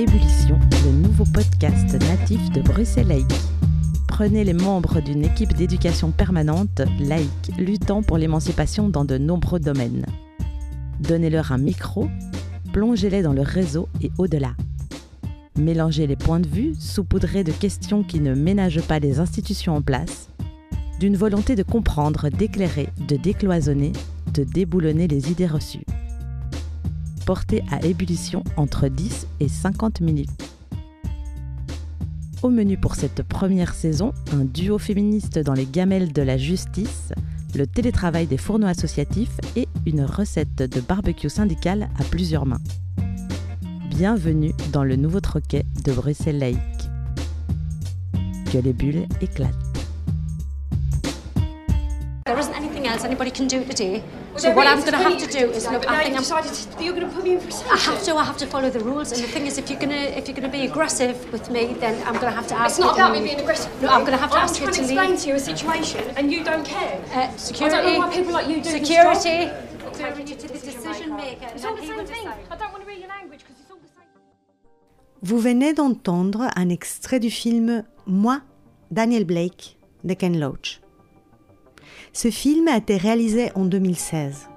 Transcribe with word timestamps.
Ébullition, 0.00 0.58
le 0.86 0.92
nouveau 0.92 1.24
podcast 1.24 1.92
natif 1.92 2.50
de 2.52 2.62
Bruxelles 2.62 3.08
Laïque. 3.08 3.26
Prenez 4.08 4.44
les 4.44 4.54
membres 4.54 5.02
d'une 5.02 5.26
équipe 5.26 5.52
d'éducation 5.52 6.10
permanente, 6.10 6.80
laïque, 6.98 7.52
luttant 7.58 8.02
pour 8.02 8.16
l'émancipation 8.16 8.88
dans 8.88 9.04
de 9.04 9.18
nombreux 9.18 9.60
domaines. 9.60 10.06
Donnez-leur 11.00 11.52
un 11.52 11.58
micro, 11.58 12.08
plongez-les 12.72 13.20
dans 13.20 13.34
le 13.34 13.42
réseau 13.42 13.90
et 14.00 14.10
au-delà. 14.16 14.52
Mélangez 15.58 16.06
les 16.06 16.16
points 16.16 16.40
de 16.40 16.48
vue, 16.48 16.74
saupoudrés 16.78 17.44
de 17.44 17.52
questions 17.52 18.02
qui 18.02 18.20
ne 18.20 18.34
ménagent 18.34 18.80
pas 18.80 19.00
les 19.00 19.20
institutions 19.20 19.76
en 19.76 19.82
place, 19.82 20.30
d'une 20.98 21.16
volonté 21.18 21.56
de 21.56 21.62
comprendre, 21.62 22.30
d'éclairer, 22.30 22.88
de 23.06 23.16
décloisonner, 23.16 23.92
de 24.32 24.44
déboulonner 24.44 25.08
les 25.08 25.30
idées 25.30 25.46
reçues. 25.46 25.84
Portez 27.30 27.62
à 27.70 27.86
ébullition 27.86 28.42
entre 28.56 28.88
10 28.88 29.28
et 29.38 29.46
50 29.46 30.00
minutes. 30.00 30.30
Au 32.42 32.48
menu 32.48 32.76
pour 32.76 32.96
cette 32.96 33.22
première 33.22 33.72
saison, 33.72 34.12
un 34.32 34.44
duo 34.44 34.78
féministe 34.78 35.38
dans 35.38 35.52
les 35.52 35.64
gamelles 35.64 36.12
de 36.12 36.22
la 36.22 36.36
justice, 36.36 37.12
le 37.54 37.68
télétravail 37.68 38.26
des 38.26 38.36
fourneaux 38.36 38.66
associatifs 38.66 39.36
et 39.54 39.68
une 39.86 40.02
recette 40.02 40.56
de 40.56 40.80
barbecue 40.80 41.28
syndical 41.28 41.88
à 42.00 42.02
plusieurs 42.02 42.46
mains. 42.46 42.58
Bienvenue 43.90 44.52
dans 44.72 44.82
le 44.82 44.96
nouveau 44.96 45.20
troquet 45.20 45.64
de 45.84 45.92
Bruxelles 45.92 46.40
laïque. 46.40 46.58
Que 48.52 48.58
les 48.58 48.72
bulles 48.72 49.06
éclatent. 49.20 49.54
So 54.36 54.52
what 54.52 54.66
I'm 54.66 54.80
going 54.80 54.92
to 54.92 54.98
have 54.98 55.18
to 55.18 55.26
do 55.26 55.50
is 55.50 55.68
look. 55.68 55.88
I 55.90 56.04
think 56.04 56.16
I'm. 56.16 56.82
you're 56.84 56.94
going 56.94 57.06
to 57.08 57.12
put 57.14 57.24
me 57.24 57.32
in 57.32 57.40
for 57.40 57.48
a 57.48 57.72
I 57.72 57.76
have 57.76 58.02
to. 58.04 58.14
I 58.14 58.24
have 58.24 58.36
to 58.38 58.46
follow 58.46 58.70
the 58.70 58.80
rules. 58.80 59.12
And 59.12 59.22
the 59.22 59.26
thing 59.26 59.46
is, 59.46 59.58
if 59.58 59.68
you're 59.68 59.78
gonna 59.80 59.94
if 60.18 60.28
you're 60.28 60.36
gonna 60.36 60.48
be 60.48 60.64
aggressive 60.66 61.16
with 61.32 61.50
me, 61.50 61.74
then 61.74 61.94
I'm 62.06 62.14
going 62.14 62.32
to 62.32 62.38
have 62.40 62.46
to 62.48 62.54
ask. 62.54 62.70
It's 62.70 62.78
not 62.78 62.94
about 62.94 63.12
me 63.12 63.20
being 63.22 63.40
aggressive. 63.40 63.70
No, 63.82 63.88
I'm 63.88 64.00
going 64.00 64.12
to 64.12 64.18
have 64.18 64.30
to 64.30 64.36
I'm 64.38 64.44
ask 64.44 64.60
you 64.60 64.66
trying 64.66 64.74
to 64.74 64.80
to 64.80 64.86
explain 64.86 65.10
leave. 65.10 65.20
to 65.20 65.28
you 65.28 65.34
a 65.34 65.38
situation, 65.40 66.04
and 66.16 66.32
you 66.32 66.44
don't 66.44 66.64
care. 66.64 67.02
Uh, 67.12 67.36
security. 67.36 67.76
I 67.76 67.82
don't 67.82 67.92
know 67.94 68.06
why 68.06 68.14
people 68.16 68.32
like 68.32 68.48
you 68.48 68.56
do 68.56 68.70
this 68.70 68.72
Security. 68.88 69.46
job. 69.46 69.92
Taking 69.94 70.28
you 70.28 70.36
to 70.36 70.46
the 70.48 70.58
decision 70.58 71.16
maker. 71.16 71.46
It's 71.54 71.64
all 71.64 71.74
the 71.74 71.82
he 71.82 71.88
same 71.88 72.06
thing. 72.06 72.28
I 72.50 72.56
don't 72.56 72.72
want 72.72 72.82
to 72.84 72.88
read 72.88 73.00
your 73.00 73.08
language 73.08 73.40
because 73.40 73.60
it's 73.60 73.70
all 73.70 73.76
the 73.78 73.88
same. 73.88 74.06
Vous 75.22 75.38
venez 75.40 75.74
d'entendre 75.74 76.48
un 76.56 76.68
extrait 76.70 77.18
du 77.20 77.30
film 77.30 77.82
Moi, 78.06 78.40
Daniel 78.90 79.24
Blake 79.24 79.76
de 80.04 80.14
Ken 80.14 80.38
Loach. 80.38 80.80
Ce 82.12 82.28
film 82.28 82.66
a 82.66 82.76
été 82.76 82.96
réalisé 82.96 83.52
en 83.54 83.64
2016, 83.64 84.48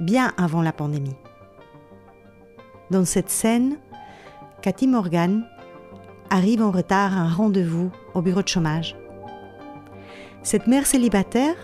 bien 0.00 0.32
avant 0.36 0.60
la 0.60 0.72
pandémie. 0.72 1.16
Dans 2.90 3.06
cette 3.06 3.30
scène, 3.30 3.78
Cathy 4.60 4.86
Morgan 4.86 5.46
arrive 6.28 6.62
en 6.62 6.70
retard 6.70 7.16
à 7.16 7.22
un 7.22 7.32
rendez-vous 7.32 7.90
au 8.12 8.20
bureau 8.20 8.42
de 8.42 8.48
chômage. 8.48 8.96
Cette 10.42 10.66
mère 10.66 10.84
célibataire 10.84 11.56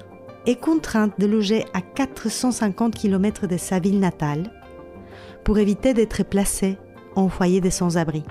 est 0.46 0.58
contrainte 0.58 1.20
de 1.20 1.26
loger 1.26 1.66
à 1.74 1.82
450 1.82 2.94
km 2.94 3.46
de 3.46 3.58
sa 3.58 3.80
ville 3.80 4.00
natale 4.00 4.50
pour 5.44 5.58
éviter 5.58 5.92
d'être 5.92 6.22
placée 6.22 6.78
en 7.14 7.28
foyer 7.28 7.60
des 7.60 7.70
sans-abri. 7.70 8.24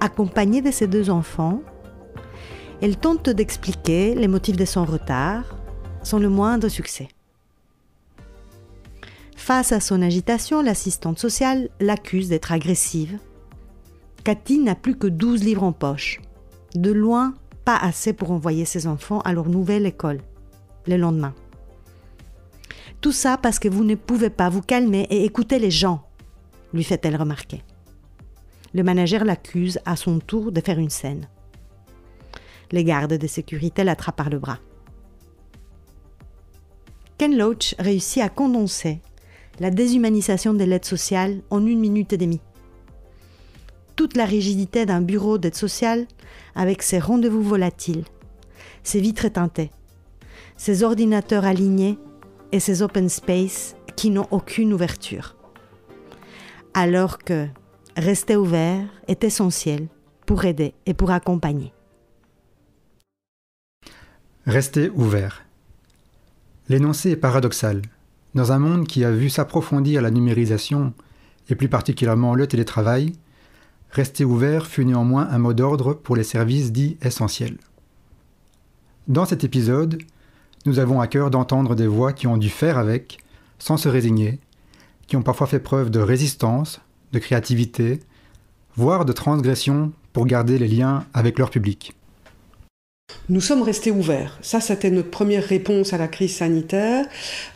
Accompagnée 0.00 0.60
de 0.60 0.70
ses 0.70 0.86
deux 0.86 1.08
enfants, 1.08 1.62
elle 2.82 2.96
tente 2.96 3.30
d'expliquer 3.30 4.14
les 4.14 4.28
motifs 4.28 4.56
de 4.56 4.64
son 4.64 4.84
retard 4.84 5.56
sans 6.02 6.18
le 6.18 6.28
moindre 6.28 6.68
succès. 6.68 7.08
Face 9.36 9.72
à 9.72 9.80
son 9.80 10.02
agitation, 10.02 10.62
l'assistante 10.62 11.18
sociale 11.18 11.68
l'accuse 11.80 12.28
d'être 12.28 12.52
agressive. 12.52 13.18
Cathy 14.24 14.58
n'a 14.58 14.74
plus 14.74 14.96
que 14.96 15.06
12 15.06 15.44
livres 15.44 15.62
en 15.62 15.72
poche. 15.72 16.20
De 16.74 16.90
loin, 16.90 17.34
pas 17.64 17.76
assez 17.76 18.12
pour 18.12 18.32
envoyer 18.32 18.64
ses 18.64 18.86
enfants 18.86 19.20
à 19.20 19.32
leur 19.32 19.48
nouvelle 19.48 19.86
école 19.86 20.20
le 20.86 20.96
lendemain. 20.96 21.34
Tout 23.00 23.12
ça 23.12 23.36
parce 23.36 23.58
que 23.58 23.68
vous 23.68 23.84
ne 23.84 23.94
pouvez 23.94 24.30
pas 24.30 24.48
vous 24.48 24.62
calmer 24.62 25.06
et 25.10 25.24
écouter 25.24 25.58
les 25.58 25.70
gens, 25.70 26.02
lui 26.72 26.82
fait-elle 26.82 27.16
remarquer. 27.16 27.62
Le 28.74 28.82
manager 28.82 29.24
l'accuse 29.24 29.78
à 29.84 29.94
son 29.94 30.18
tour 30.18 30.50
de 30.50 30.60
faire 30.60 30.78
une 30.78 30.90
scène. 30.90 31.28
Les 32.72 32.84
gardes 32.84 33.14
de 33.14 33.26
sécurité 33.26 33.84
l'attrapent 33.84 34.16
par 34.16 34.30
le 34.30 34.38
bras. 34.38 34.58
Ken 37.18 37.36
Loach 37.36 37.74
réussit 37.78 38.22
à 38.22 38.28
condenser 38.28 39.00
la 39.60 39.70
déshumanisation 39.70 40.54
de 40.54 40.64
l'aide 40.64 40.84
sociale 40.84 41.42
en 41.50 41.64
une 41.64 41.78
minute 41.78 42.12
et 42.12 42.16
demie. 42.16 42.40
Toute 43.94 44.16
la 44.16 44.24
rigidité 44.24 44.86
d'un 44.86 45.02
bureau 45.02 45.38
d'aide 45.38 45.54
sociale 45.54 46.06
avec 46.54 46.82
ses 46.82 46.98
rendez-vous 46.98 47.42
volatiles, 47.42 48.04
ses 48.82 49.00
vitres 49.00 49.28
teintées, 49.30 49.70
ses 50.56 50.82
ordinateurs 50.82 51.44
alignés 51.44 51.98
et 52.52 52.60
ses 52.60 52.82
open 52.82 53.08
space 53.08 53.76
qui 53.96 54.10
n'ont 54.10 54.28
aucune 54.30 54.72
ouverture. 54.72 55.36
Alors 56.74 57.18
que 57.18 57.46
rester 57.96 58.36
ouvert 58.36 58.88
est 59.06 59.24
essentiel 59.24 59.88
pour 60.26 60.44
aider 60.44 60.74
et 60.86 60.94
pour 60.94 61.10
accompagner. 61.10 61.72
Rester 64.46 64.90
ouvert. 64.96 65.44
L'énoncé 66.68 67.10
est 67.10 67.16
paradoxal. 67.16 67.80
Dans 68.34 68.50
un 68.50 68.58
monde 68.58 68.88
qui 68.88 69.04
a 69.04 69.12
vu 69.12 69.30
s'approfondir 69.30 70.02
la 70.02 70.10
numérisation, 70.10 70.94
et 71.48 71.54
plus 71.54 71.68
particulièrement 71.68 72.34
le 72.34 72.48
télétravail, 72.48 73.12
rester 73.92 74.24
ouvert 74.24 74.66
fut 74.66 74.84
néanmoins 74.84 75.28
un 75.30 75.38
mot 75.38 75.52
d'ordre 75.52 75.94
pour 75.94 76.16
les 76.16 76.24
services 76.24 76.72
dits 76.72 76.96
essentiels. 77.02 77.56
Dans 79.06 79.26
cet 79.26 79.44
épisode, 79.44 80.02
nous 80.66 80.80
avons 80.80 81.00
à 81.00 81.06
cœur 81.06 81.30
d'entendre 81.30 81.76
des 81.76 81.86
voix 81.86 82.12
qui 82.12 82.26
ont 82.26 82.36
dû 82.36 82.48
faire 82.48 82.78
avec, 82.78 83.18
sans 83.60 83.76
se 83.76 83.88
résigner, 83.88 84.40
qui 85.06 85.14
ont 85.14 85.22
parfois 85.22 85.46
fait 85.46 85.60
preuve 85.60 85.88
de 85.88 86.00
résistance, 86.00 86.80
de 87.12 87.20
créativité, 87.20 88.00
voire 88.74 89.04
de 89.04 89.12
transgression 89.12 89.92
pour 90.12 90.26
garder 90.26 90.58
les 90.58 90.66
liens 90.66 91.04
avec 91.14 91.38
leur 91.38 91.50
public. 91.50 91.94
Nous 93.28 93.40
sommes 93.40 93.62
restés 93.62 93.90
ouverts. 93.90 94.38
Ça, 94.42 94.60
c'était 94.60 94.90
notre 94.90 95.10
première 95.10 95.44
réponse 95.44 95.92
à 95.92 95.98
la 95.98 96.08
crise 96.08 96.36
sanitaire 96.36 97.06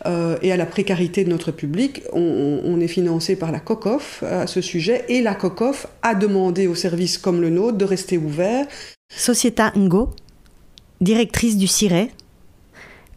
euh, 0.07 0.37
et 0.43 0.53
à 0.53 0.57
la 0.57 0.67
précarité 0.67 1.25
de 1.25 1.31
notre 1.31 1.51
public. 1.51 2.03
On, 2.13 2.81
est 2.81 2.89
financé 2.89 3.37
par 3.37 3.53
la 3.53 3.61
COCOF 3.61 4.23
à 4.23 4.47
ce 4.47 4.61
sujet 4.61 5.05
et 5.09 5.23
la 5.23 5.35
COCOF 5.35 5.87
a 6.03 6.15
demandé 6.15 6.67
aux 6.67 6.75
services 6.75 7.17
comme 7.17 7.41
le 7.41 7.49
nôtre 7.49 7.79
de 7.79 7.85
rester 7.85 8.19
ouverts. 8.19 8.67
Societa 9.09 9.73
Ngo, 9.77 10.11
directrice 11.01 11.57
du 11.57 11.67
CIRE, 11.67 12.09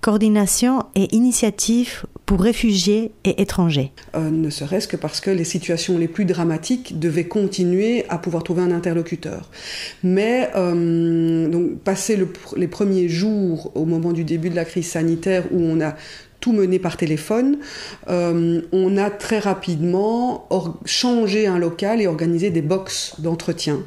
coordination 0.01 0.85
et 0.95 1.13
initiative 1.13 2.05
pour 2.29 2.41
réfugiés 2.41 3.11
et 3.23 3.41
étrangers. 3.41 3.91
Euh, 4.13 4.29
ne 4.29 4.51
serait-ce 4.51 4.87
que 4.87 4.95
parce 4.95 5.19
que 5.19 5.31
les 5.31 5.43
situations 5.43 5.97
les 5.97 6.07
plus 6.07 6.25
dramatiques 6.25 6.99
devaient 6.99 7.27
continuer 7.27 8.05
à 8.07 8.19
pouvoir 8.19 8.43
trouver 8.43 8.61
un 8.61 8.69
interlocuteur. 8.69 9.49
Mais 10.03 10.51
euh, 10.55 11.47
donc, 11.47 11.79
passé 11.79 12.23
les 12.55 12.67
premiers 12.67 13.09
jours 13.09 13.71
au 13.73 13.85
moment 13.85 14.13
du 14.13 14.25
début 14.25 14.51
de 14.51 14.55
la 14.55 14.63
crise 14.63 14.91
sanitaire 14.91 15.45
où 15.51 15.59
on 15.59 15.81
a 15.81 15.95
tout 16.39 16.53
mené 16.53 16.77
par 16.77 16.97
téléphone, 16.97 17.57
euh, 18.09 18.61
on 18.71 18.95
a 18.97 19.09
très 19.09 19.39
rapidement 19.39 20.47
changé 20.85 21.47
un 21.47 21.57
local 21.57 21.99
et 21.99 22.05
organisé 22.05 22.51
des 22.51 22.61
box 22.61 23.15
d'entretien 23.17 23.79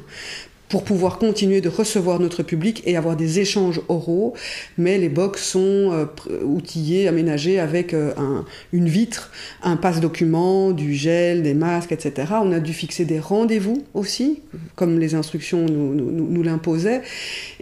pour 0.73 0.83
pouvoir 0.83 1.19
continuer 1.19 1.61
de 1.61 1.69
recevoir 1.69 2.19
notre 2.19 2.41
public 2.41 2.81
et 2.87 2.97
avoir 2.97 3.15
des 3.15 3.39
échanges 3.39 3.79
oraux, 3.89 4.33
mais 4.79 4.97
les 4.97 5.07
box 5.07 5.43
sont 5.47 5.91
euh, 5.91 6.05
outillés, 6.43 7.07
aménagés 7.07 7.59
avec 7.59 7.93
euh, 7.93 8.11
un- 8.17 8.43
une 8.71 8.89
vitre, 8.89 9.29
un 9.61 9.75
passe-document, 9.75 10.71
du 10.71 10.95
gel, 10.95 11.43
des 11.43 11.53
masques, 11.53 11.91
etc. 11.91 12.33
On 12.41 12.51
a 12.51 12.59
dû 12.59 12.73
fixer 12.73 13.05
des 13.05 13.19
rendez-vous 13.19 13.83
aussi, 13.93 14.41
comme 14.75 14.97
les 14.97 15.13
instructions 15.13 15.63
nous 15.67 16.41
l'imposaient, 16.41 17.03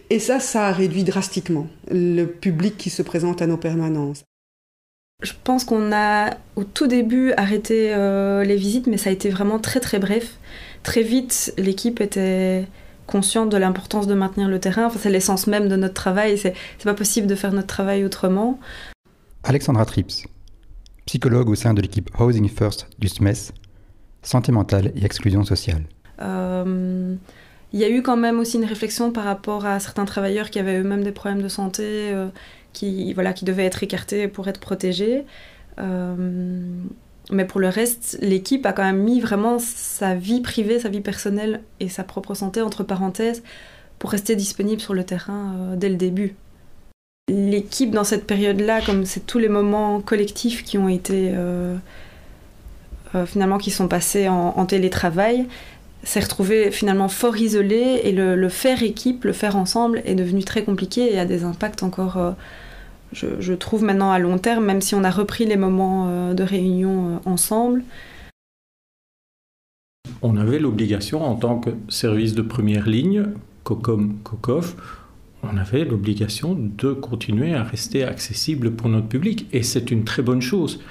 et 0.09 0.19
ça, 0.19 0.39
ça 0.39 0.67
a 0.67 0.71
réduit 0.71 1.03
drastiquement 1.03 1.67
le 1.91 2.23
public 2.23 2.77
qui 2.77 2.89
se 2.89 3.01
présente 3.01 3.41
à 3.41 3.47
nos 3.47 3.57
permanences. 3.57 4.23
Je 5.21 5.33
pense 5.43 5.65
qu'on 5.65 5.91
a 5.91 6.29
au 6.55 6.63
tout 6.63 6.87
début 6.87 7.33
arrêté 7.33 7.93
euh, 7.93 8.45
les 8.45 8.55
visites, 8.55 8.87
mais 8.87 8.95
ça 8.97 9.09
a 9.09 9.13
été 9.13 9.27
vraiment 9.29 9.59
très 9.59 9.81
très 9.81 9.99
bref. 9.99 10.37
Très 10.83 11.03
vite, 11.03 11.53
l'équipe 11.57 11.99
était 11.99 12.63
consciente 13.07 13.49
de 13.49 13.57
l'importance 13.57 14.07
de 14.07 14.13
maintenir 14.13 14.47
le 14.47 14.59
terrain. 14.59 14.85
Enfin, 14.85 14.99
c'est 15.01 15.09
l'essence 15.09 15.47
même 15.47 15.67
de 15.67 15.75
notre 15.75 15.93
travail. 15.93 16.37
C'est 16.37 16.53
pas 16.83 16.93
possible 16.93 17.27
de 17.27 17.35
faire 17.35 17.51
notre 17.51 17.67
travail 17.67 18.05
autrement. 18.05 18.59
Alexandra 19.43 19.85
Trips, 19.85 20.27
psychologue 21.05 21.49
au 21.49 21.55
sein 21.55 21.73
de 21.73 21.81
l'équipe 21.81 22.09
Housing 22.19 22.47
First 22.47 22.87
du 22.99 23.07
SMES, 23.07 23.53
santé 24.21 24.51
mentale 24.51 24.91
et 24.95 25.03
exclusion 25.03 25.43
sociale. 25.43 25.83
Euh, 26.21 27.15
Il 27.73 27.79
y 27.79 27.83
a 27.83 27.89
eu 27.89 28.01
quand 28.01 28.17
même 28.17 28.39
aussi 28.39 28.57
une 28.57 28.65
réflexion 28.65 29.11
par 29.11 29.23
rapport 29.23 29.65
à 29.65 29.79
certains 29.79 30.05
travailleurs 30.05 30.49
qui 30.49 30.59
avaient 30.59 30.77
eux-mêmes 30.79 31.03
des 31.03 31.13
problèmes 31.13 31.41
de 31.41 31.47
santé, 31.47 32.11
euh, 32.11 32.27
qui, 32.73 33.13
voilà, 33.13 33.33
qui 33.33 33.45
devaient 33.45 33.65
être 33.65 33.81
écartés 33.81 34.27
pour 34.27 34.47
être 34.47 34.59
protégés. 34.59 35.25
Euh, 35.79 36.15
Mais 37.31 37.45
pour 37.45 37.61
le 37.61 37.69
reste, 37.69 38.17
l'équipe 38.21 38.65
a 38.65 38.73
quand 38.73 38.83
même 38.83 39.01
mis 39.01 39.21
vraiment 39.21 39.57
sa 39.57 40.15
vie 40.15 40.41
privée, 40.41 40.79
sa 40.79 40.89
vie 40.89 40.99
personnelle 40.99 41.61
et 41.79 41.87
sa 41.87 42.03
propre 42.03 42.35
santé 42.35 42.61
entre 42.61 42.83
parenthèses 42.83 43.41
pour 43.99 44.11
rester 44.11 44.35
disponible 44.35 44.81
sur 44.81 44.93
le 44.93 45.05
terrain 45.05 45.55
euh, 45.55 45.75
dès 45.77 45.87
le 45.87 45.95
début. 45.95 46.35
L'équipe 47.29 47.91
dans 47.91 48.03
cette 48.03 48.27
période-là, 48.27 48.81
comme 48.81 49.05
c'est 49.05 49.25
tous 49.25 49.39
les 49.39 49.47
moments 49.47 50.01
collectifs 50.01 50.65
qui 50.65 50.77
ont 50.77 50.89
été 50.89 51.31
euh, 51.33 51.77
euh, 53.15 53.25
finalement 53.25 53.57
qui 53.57 53.71
sont 53.71 53.87
passés 53.87 54.27
en, 54.27 54.65
télétravail, 54.65 55.47
s'est 56.03 56.19
retrouvé 56.19 56.69
finalement 56.71 57.07
fort 57.07 57.37
isolé 57.37 58.01
et 58.03 58.11
le, 58.11 58.35
le, 58.35 58.49
faire 58.49 58.83
équipe, 58.83 59.23
le 59.23 59.33
faire 59.33 59.55
ensemble 59.55 60.01
est 60.03 60.15
devenu 60.15 60.43
très 60.43 60.63
compliqué 60.63 61.13
et 61.13 61.19
a 61.19 61.25
des 61.25 61.45
impacts 61.45 61.83
encore, 61.83 62.17
je, 63.13 63.39
je, 63.39 63.53
trouve 63.53 63.83
maintenant 63.83 64.11
à 64.11 64.19
long 64.19 64.37
terme, 64.37 64.65
même 64.65 64.81
si 64.81 64.95
on 64.95 65.03
a 65.03 65.11
repris 65.11 65.45
les 65.45 65.57
moments 65.57 66.07
euh, 66.09 66.33
de 66.33 66.43
réunion 66.43 67.15
euh, 67.15 67.29
ensemble. 67.29 67.83
On 70.21 70.37
avait 70.37 70.59
l'obligation 70.59 71.23
en 71.23 71.35
tant 71.35 71.59
que 71.59 71.71
service 71.89 72.33
de 72.33 72.41
première 72.41 72.87
ligne, 72.87 73.25
COCOM, 73.63 74.17
COCOF, 74.23 74.75
on 75.43 75.57
avait 75.57 75.85
l'obligation 75.85 76.55
de 76.55 76.93
continuer 76.93 77.55
à 77.55 77.63
rester 77.63 78.03
accessible 78.03 78.71
pour 78.71 78.89
notre 78.89 79.07
public 79.07 79.47
et 79.51 79.63
c'est 79.63 79.91
une 79.91 80.03
très 80.03 80.21
bonne 80.21 80.41
chose. 80.41 80.81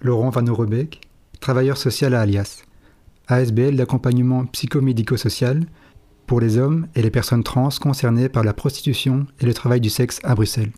Laurent 0.00 0.28
Van 0.30 0.46
Orebeek, 0.46 1.00
travailleur 1.40 1.78
social 1.78 2.14
à 2.14 2.20
Alias. 2.20 2.62
ASBL 3.28 3.76
d'accompagnement 3.76 4.44
psychomédico-social 4.46 5.64
pour 6.26 6.40
les 6.40 6.58
hommes 6.58 6.86
et 6.94 7.02
les 7.02 7.10
personnes 7.10 7.42
trans 7.42 7.70
concernées 7.80 8.28
par 8.28 8.44
la 8.44 8.52
prostitution 8.52 9.26
et 9.40 9.46
le 9.46 9.54
travail 9.54 9.80
du 9.80 9.90
sexe 9.90 10.20
à 10.22 10.34
Bruxelles. 10.34 10.72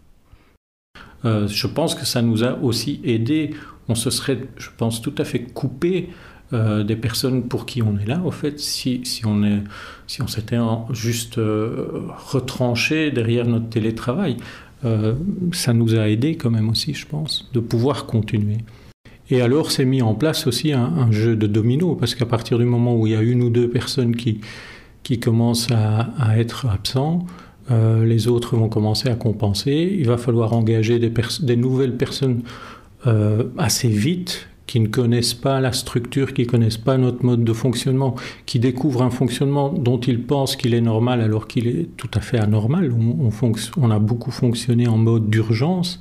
Euh, 1.25 1.49
je 1.49 1.67
pense 1.67 1.95
que 1.95 2.07
ça 2.07 2.23
nous 2.23 2.45
a 2.45 2.59
aussi 2.59 3.01
aidé. 3.05 3.51
On 3.89 3.95
se 3.95 4.11
serait, 4.11 4.39
je 4.57 4.69
pense, 4.77 5.03
tout 5.03 5.15
à 5.19 5.25
fait 5.25 5.41
coupé 5.41 6.11
euh, 6.55 6.83
des 6.83 6.97
personnes 6.97 7.43
pour 7.43 7.67
qui 7.67 7.83
on 7.83 7.99
est 7.99 8.07
là, 8.07 8.23
au 8.25 8.31
fait, 8.31 8.59
si, 8.59 9.03
on 9.27 10.27
s'était 10.27 10.57
juste 10.93 11.37
euh, 11.37 12.07
retranché 12.17 13.11
derrière 13.11 13.47
notre 13.47 13.69
télétravail. 13.69 14.39
Euh, 14.87 15.13
ça 15.53 15.75
nous 15.75 15.95
a 15.95 16.09
aidé 16.09 16.37
quand 16.37 16.51
même 16.51 16.71
aussi, 16.71 16.95
je 16.95 17.05
pense, 17.05 17.51
de 17.53 17.61
pouvoir 17.61 18.07
continuer. 18.07 18.59
Et 19.29 19.43
alors 19.43 19.71
s'est 19.71 19.85
mis 19.85 20.01
en 20.01 20.15
place 20.15 20.47
aussi 20.47 20.73
un, 20.73 20.85
un 20.85 21.13
jeu 21.13 21.37
de 21.37 21.47
domino, 21.47 21.95
parce 21.95 22.15
qu'à 22.15 22.25
partir 22.25 22.59
du 22.59 22.65
moment 22.65 22.97
où 22.97 23.07
il 23.07 23.13
y 23.13 23.17
a 23.17 23.21
une 23.21 23.43
ou 23.43 23.51
deux 23.51 23.69
personnes 23.69 24.17
qui, 24.17 24.41
qui 25.03 25.21
commencent 25.21 25.71
à, 25.71 26.15
à 26.19 26.39
être 26.39 26.65
absents, 26.65 27.27
euh, 27.71 28.05
les 28.05 28.29
autres 28.29 28.57
vont 28.57 28.69
commencer 28.69 29.09
à 29.09 29.15
compenser. 29.15 29.97
Il 29.99 30.07
va 30.07 30.17
falloir 30.17 30.53
engager 30.53 30.99
des, 30.99 31.57
nouvelles 31.57 31.97
personnes 31.97 32.43
euh, 33.07 33.45
assez 33.59 33.89
vite, 33.89 34.49
qui 34.67 34.81
ne 34.81 34.87
connaissent 34.87 35.35
pas 35.35 35.61
la 35.61 35.73
structure, 35.73 36.35
qui 36.35 36.43
ne 36.43 36.47
connaissent 36.47 36.77
pas 36.77 36.99
notre 36.99 37.25
mode 37.25 37.43
de 37.43 37.53
fonctionnement, 37.53 38.15
qui 38.45 38.59
découvrent 38.59 39.03
un 39.03 39.11
fonctionnement 39.11 39.71
dont 39.71 39.99
ils 39.99 40.23
pensent 40.23 40.57
qu'il 40.57 40.75
est 40.75 40.83
normal 40.83 41.23
alors 41.23 41.49
qu'il 41.49 41.67
est 41.67 41.89
tout 41.97 42.11
à 42.15 42.21
fait 42.21 42.39
anormal. 42.39 42.93
On 43.79 43.91
a 43.91 43.99
beaucoup 43.99 44.31
fonctionné 44.31 44.87
en 44.87 44.99
mode 44.99 45.31
d'urgence. 45.31 45.99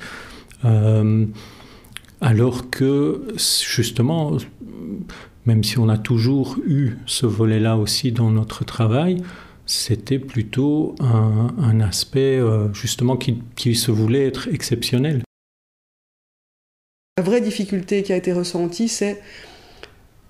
Euh, 0.66 1.26
alors 2.20 2.70
que, 2.70 3.28
justement, 3.38 4.38
même 5.46 5.64
si 5.64 5.80
on 5.80 5.88
a 5.88 5.98
toujours 5.98 6.58
eu 6.66 6.98
ce 7.06 7.26
volet-là 7.26 7.78
aussi 7.78 8.12
dans 8.12 8.32
notre 8.32 8.66
travail, 8.66 9.22
c'était 9.68 10.18
plutôt 10.18 10.96
un, 11.00 11.80
aspect, 11.82 12.40
euh, 12.40 12.74
justement, 12.74 13.18
qui, 13.18 13.44
qui, 13.56 13.76
se 13.76 13.92
voulait 13.92 14.26
être 14.26 14.48
exceptionnel. 14.48 15.22
La 17.18 17.24
vraie 17.24 17.42
difficulté 17.42 18.02
qui 18.02 18.14
a 18.14 18.16
été 18.16 18.32
ressentie, 18.32 18.88
c'est 18.88 19.22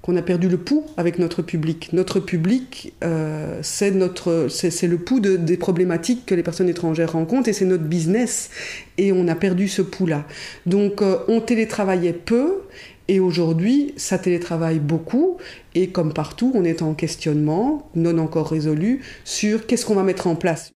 qu'on 0.01 0.16
a 0.16 0.22
perdu 0.22 0.48
le 0.48 0.57
pouls 0.57 0.86
avec 0.95 1.19
notre 1.19 1.42
public. 1.42 1.89
Notre 1.94 2.19
public, 2.19 2.94
euh, 3.04 3.60
c'est 3.62 3.92
le 3.92 4.98
pouls 4.98 5.19
de, 5.19 5.36
des 5.36 5.57
problématiques 5.57 6.25
que 6.25 6.33
les 6.33 6.44
personnes 6.44 6.69
étrangères 6.69 7.12
rencontrent 7.12 7.50
et 7.50 7.54
c'est 7.54 7.66
notre 7.66 7.83
business. 7.83 8.50
Et 8.98 9.12
on 9.12 9.28
a 9.28 9.36
perdu 9.36 9.68
ce 9.68 9.81
pouls-là. 9.81 10.25
Donc 10.66 11.01
euh, 11.01 11.18
on 11.28 11.42
télétravaillait 11.42 12.13
peu 12.13 12.62
et 13.07 13.19
aujourd'hui, 13.19 13.94
ça 13.98 14.18
télétravaille 14.18 14.80
beaucoup 14.80 15.38
et 15.75 15.89
comme 15.89 16.13
partout, 16.13 16.51
on 16.56 16.63
est 16.63 16.81
en 16.81 16.94
questionnement, 16.94 17.89
non 17.95 18.18
encore 18.18 18.50
résolu, 18.50 19.01
sur 19.24 19.65
qu'est-ce 19.65 19.86
qu'on 19.86 19.95
va 19.95 20.04
mettre 20.04 20.27
en 20.27 20.36
place. 20.36 20.71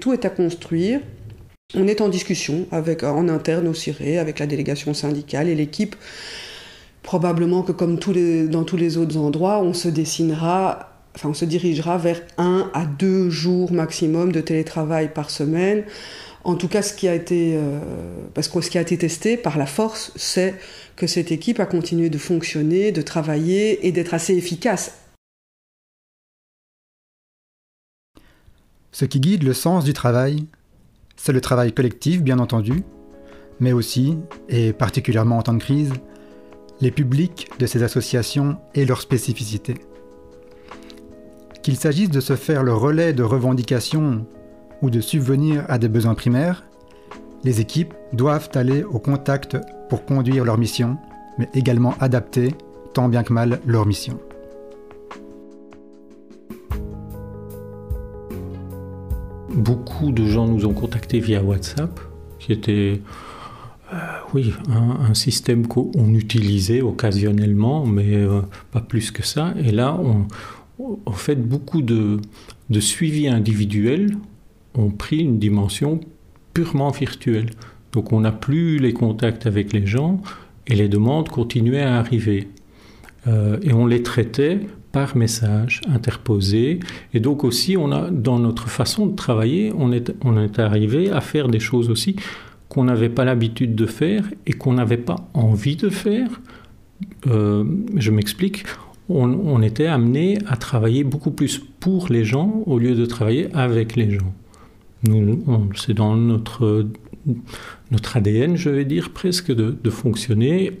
Tout 0.00 0.12
est 0.12 0.24
à 0.24 0.30
construire. 0.30 1.00
On 1.74 1.86
est 1.86 2.00
en 2.00 2.08
discussion 2.08 2.66
avec, 2.70 3.02
en 3.02 3.28
interne 3.28 3.68
au 3.68 3.74
CIRE, 3.74 4.20
avec 4.20 4.38
la 4.38 4.46
délégation 4.46 4.94
syndicale 4.94 5.48
et 5.48 5.54
l'équipe 5.54 5.96
probablement 7.08 7.62
que 7.62 7.72
comme 7.72 7.96
dans 7.96 8.64
tous 8.64 8.76
les 8.76 8.96
autres 8.98 9.16
endroits, 9.16 9.62
on 9.62 9.72
se 9.72 9.88
dessinera, 9.88 10.90
enfin 11.14 11.30
on 11.30 11.34
se 11.34 11.46
dirigera 11.46 11.96
vers 11.96 12.20
un 12.36 12.70
à 12.74 12.84
deux 12.84 13.30
jours 13.30 13.72
maximum 13.72 14.30
de 14.30 14.42
télétravail 14.42 15.10
par 15.14 15.30
semaine. 15.30 15.84
En 16.44 16.54
tout 16.54 16.68
cas, 16.68 16.82
ce 16.82 16.92
qui 16.92 17.08
a 17.08 17.14
été, 17.14 17.54
euh, 17.56 17.78
parce 18.34 18.48
que 18.48 18.60
ce 18.60 18.68
qui 18.68 18.76
a 18.76 18.82
été 18.82 18.98
testé 18.98 19.38
par 19.38 19.56
la 19.56 19.64
force, 19.64 20.12
c'est 20.16 20.54
que 20.98 21.06
cette 21.06 21.30
équipe 21.30 21.60
a 21.60 21.66
continué 21.66 22.10
de 22.10 22.18
fonctionner, 22.18 22.90
de 22.90 23.02
travailler 23.02 23.86
et 23.86 23.92
d'être 23.92 24.14
assez 24.14 24.34
efficace. 24.34 24.98
Ce 28.90 29.04
qui 29.04 29.20
guide 29.20 29.44
le 29.44 29.54
sens 29.54 29.84
du 29.84 29.92
travail, 29.92 30.46
c'est 31.16 31.32
le 31.32 31.40
travail 31.40 31.72
collectif, 31.72 32.20
bien 32.20 32.40
entendu, 32.40 32.82
mais 33.60 33.72
aussi, 33.72 34.18
et 34.48 34.72
particulièrement 34.72 35.38
en 35.38 35.42
temps 35.42 35.54
de 35.54 35.62
crise, 35.62 35.92
les 36.80 36.90
publics 36.90 37.48
de 37.60 37.66
ces 37.66 37.84
associations 37.84 38.58
et 38.74 38.84
leurs 38.84 39.00
spécificités. 39.00 39.76
Qu'il 41.62 41.76
s'agisse 41.76 42.10
de 42.10 42.20
se 42.20 42.34
faire 42.34 42.64
le 42.64 42.74
relais 42.74 43.12
de 43.12 43.22
revendications 43.22 44.26
ou 44.82 44.90
de 44.90 45.00
subvenir 45.00 45.64
à 45.68 45.78
des 45.78 45.88
besoins 45.88 46.14
primaires, 46.16 46.64
les 47.44 47.60
équipes 47.60 47.94
doivent 48.12 48.50
aller 48.54 48.82
au 48.82 48.98
contact 48.98 49.56
pour 49.88 50.04
conduire 50.04 50.44
leur 50.44 50.58
mission, 50.58 50.96
mais 51.38 51.48
également 51.54 51.94
adapter, 52.00 52.54
tant 52.94 53.08
bien 53.08 53.22
que 53.22 53.32
mal, 53.32 53.60
leur 53.66 53.86
mission. 53.86 54.18
Beaucoup 59.50 60.12
de 60.12 60.24
gens 60.26 60.46
nous 60.46 60.66
ont 60.66 60.74
contactés 60.74 61.20
via 61.20 61.42
WhatsApp, 61.42 61.98
qui 62.38 62.52
était 62.52 63.00
euh, 63.92 63.96
oui, 64.34 64.52
un, 64.68 65.14
système 65.14 65.66
qu'on 65.66 66.14
utilisait 66.14 66.82
occasionnellement, 66.82 67.86
mais 67.86 68.14
euh, 68.14 68.42
pas 68.70 68.80
plus 68.80 69.10
que 69.10 69.24
ça. 69.24 69.54
Et 69.58 69.72
là, 69.72 69.98
on, 69.98 70.26
en 71.06 71.12
fait, 71.12 71.36
beaucoup 71.36 71.82
de, 71.82 72.20
de 72.70 72.80
suivi 72.80 73.28
individuel 73.28 74.16
ont 74.74 74.90
pris 74.90 75.18
une 75.18 75.38
dimension 75.38 76.00
purement 76.52 76.90
virtuelle. 76.90 77.50
Donc 77.98 78.12
on 78.12 78.20
n'a 78.20 78.30
plus 78.30 78.78
les 78.78 78.92
contacts 78.92 79.44
avec 79.46 79.72
les 79.72 79.84
gens 79.84 80.20
et 80.68 80.76
les 80.76 80.88
demandes 80.88 81.30
continuaient 81.30 81.82
à 81.82 81.98
arriver. 81.98 82.46
Euh, 83.26 83.58
et 83.60 83.72
on 83.72 83.86
les 83.86 84.04
traitait 84.04 84.60
par 84.92 85.16
message 85.16 85.80
interposé. 85.92 86.78
Et 87.12 87.18
donc 87.18 87.42
aussi, 87.42 87.76
on 87.76 87.90
a, 87.90 88.08
dans 88.08 88.38
notre 88.38 88.68
façon 88.68 89.06
de 89.06 89.16
travailler, 89.16 89.72
on 89.74 89.90
est, 89.90 90.58
arrivé 90.60 91.10
à 91.10 91.20
faire 91.20 91.48
des 91.48 91.58
choses 91.58 91.90
aussi 91.90 92.14
qu'on 92.68 92.84
n'avait 92.84 93.08
pas 93.08 93.24
l'habitude 93.24 93.74
de 93.74 93.86
faire 93.86 94.22
et 94.46 94.52
qu'on 94.52 94.74
n'avait 94.74 94.96
pas 94.96 95.28
envie 95.34 95.74
de 95.74 95.90
faire. 95.90 96.40
Euh, 97.26 97.64
je 97.96 98.12
m'explique. 98.12 98.62
On, 99.08 99.28
on, 99.28 99.60
était 99.60 99.86
amené 99.86 100.38
à 100.46 100.56
travailler 100.56 101.02
beaucoup 101.02 101.32
plus 101.32 101.58
pour 101.80 102.10
les 102.10 102.24
gens 102.24 102.62
au 102.66 102.78
lieu 102.78 102.94
de 102.94 103.06
travailler 103.06 103.48
avec 103.54 103.96
les 103.96 104.12
gens. 104.12 104.32
C'est 105.74 105.94
dans 105.94 106.16
notre, 106.16 106.86
notre 107.90 108.16
ADN, 108.16 108.56
je 108.56 108.70
vais 108.70 108.84
dire 108.84 109.10
presque, 109.12 109.52
de, 109.52 109.90
fonctionner 109.90 110.80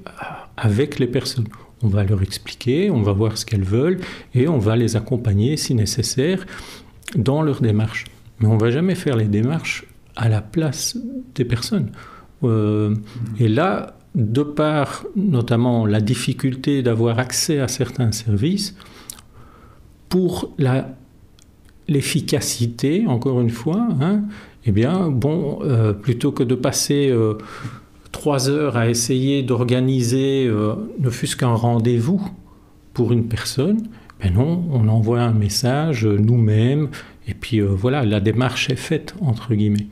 avec 0.56 0.98
les 0.98 1.06
personnes. 1.06 1.48
On 1.82 1.88
va 1.88 2.04
leur 2.04 2.22
expliquer, 2.22 2.90
on 2.90 3.02
va 3.02 3.12
voir 3.12 3.38
ce 3.38 3.46
qu'elles 3.46 3.64
veulent 3.64 4.00
et 4.34 4.48
on 4.48 4.58
va 4.58 4.76
les 4.76 4.96
accompagner 4.96 5.56
si 5.56 5.74
nécessaire 5.74 6.44
dans 7.16 7.42
leur 7.42 7.60
démarche. 7.60 8.04
Mais 8.40 8.48
on 8.48 8.54
ne 8.54 8.60
va 8.60 8.70
jamais 8.70 8.94
faire 8.94 9.16
les 9.16 9.28
démarches 9.28 9.84
à 10.16 10.28
la 10.28 10.42
place 10.42 10.98
des 11.34 11.44
personnes. 11.44 11.90
Euh, 12.44 12.94
et 13.38 13.48
là, 13.48 13.96
de 14.14 14.42
par 14.42 15.04
notamment 15.16 15.86
la 15.86 16.00
difficulté 16.00 16.82
d'avoir 16.82 17.18
accès 17.18 17.60
à 17.60 17.68
certains 17.68 18.12
services, 18.12 18.74
pour 20.08 20.54
l'efficacité, 21.86 23.06
encore 23.06 23.40
une 23.40 23.50
fois, 23.50 23.88
hein, 24.00 24.22
eh 24.68 24.70
bien, 24.70 25.08
bon, 25.08 25.60
euh, 25.62 25.94
plutôt 25.94 26.30
que 26.30 26.42
de 26.42 26.54
passer 26.54 27.08
euh, 27.10 27.38
trois 28.12 28.50
heures 28.50 28.76
à 28.76 28.90
essayer 28.90 29.42
d'organiser 29.42 30.46
euh, 30.46 30.74
ne 30.98 31.08
fût-ce 31.08 31.36
qu'un 31.36 31.54
rendez-vous 31.54 32.20
pour 32.92 33.12
une 33.12 33.28
personne, 33.28 33.88
ben 34.20 34.34
non, 34.34 34.64
on 34.70 34.88
envoie 34.88 35.22
un 35.22 35.32
message 35.32 36.04
nous-mêmes, 36.04 36.90
et 37.26 37.32
puis 37.32 37.60
voilà, 37.60 38.04
la 38.04 38.20
démarche 38.20 38.68
est 38.68 38.76
faite, 38.76 39.14
entre 39.22 39.54
guillemets. 39.54 39.86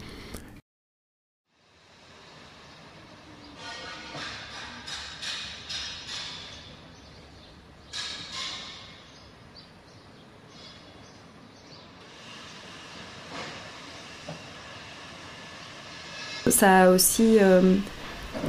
Ça 16.56 16.84
a 16.84 16.90
aussi, 16.90 17.36
euh, 17.38 17.74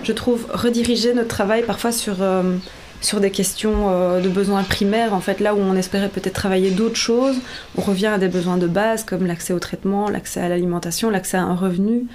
je 0.04 0.14
trouve, 0.14 0.48
redirigé 0.54 1.14
notre 1.14 1.28
travail 1.28 1.64
parfois 1.64 1.92
sur, 1.92 2.22
euh, 2.22 2.56
sur 3.02 3.20
des 3.20 3.32
questions 3.32 3.90
euh, 3.90 4.22
de 4.22 4.30
besoins 4.30 4.64
primaires. 4.64 5.14
En 5.14 5.20
fait, 5.20 5.42
là 5.42 5.54
où 5.54 5.58
on 5.58 5.76
espérait 5.76 6.08
peut-être 6.08 6.36
travailler 6.36 6.72
d'autres 6.72 6.96
choses, 6.96 7.36
on 7.78 7.82
revient 7.82 8.08
à 8.08 8.18
des 8.18 8.30
besoins 8.30 8.56
de 8.56 8.68
base 8.68 9.04
comme 9.04 9.26
l'accès 9.26 9.52
au 9.52 9.60
traitement, 9.60 10.10
l'accès 10.10 10.40
à 10.40 10.48
l'alimentation, 10.48 11.10
l'accès 11.10 11.36
à 11.36 11.44
un 11.44 11.56
revenu. 11.56 12.08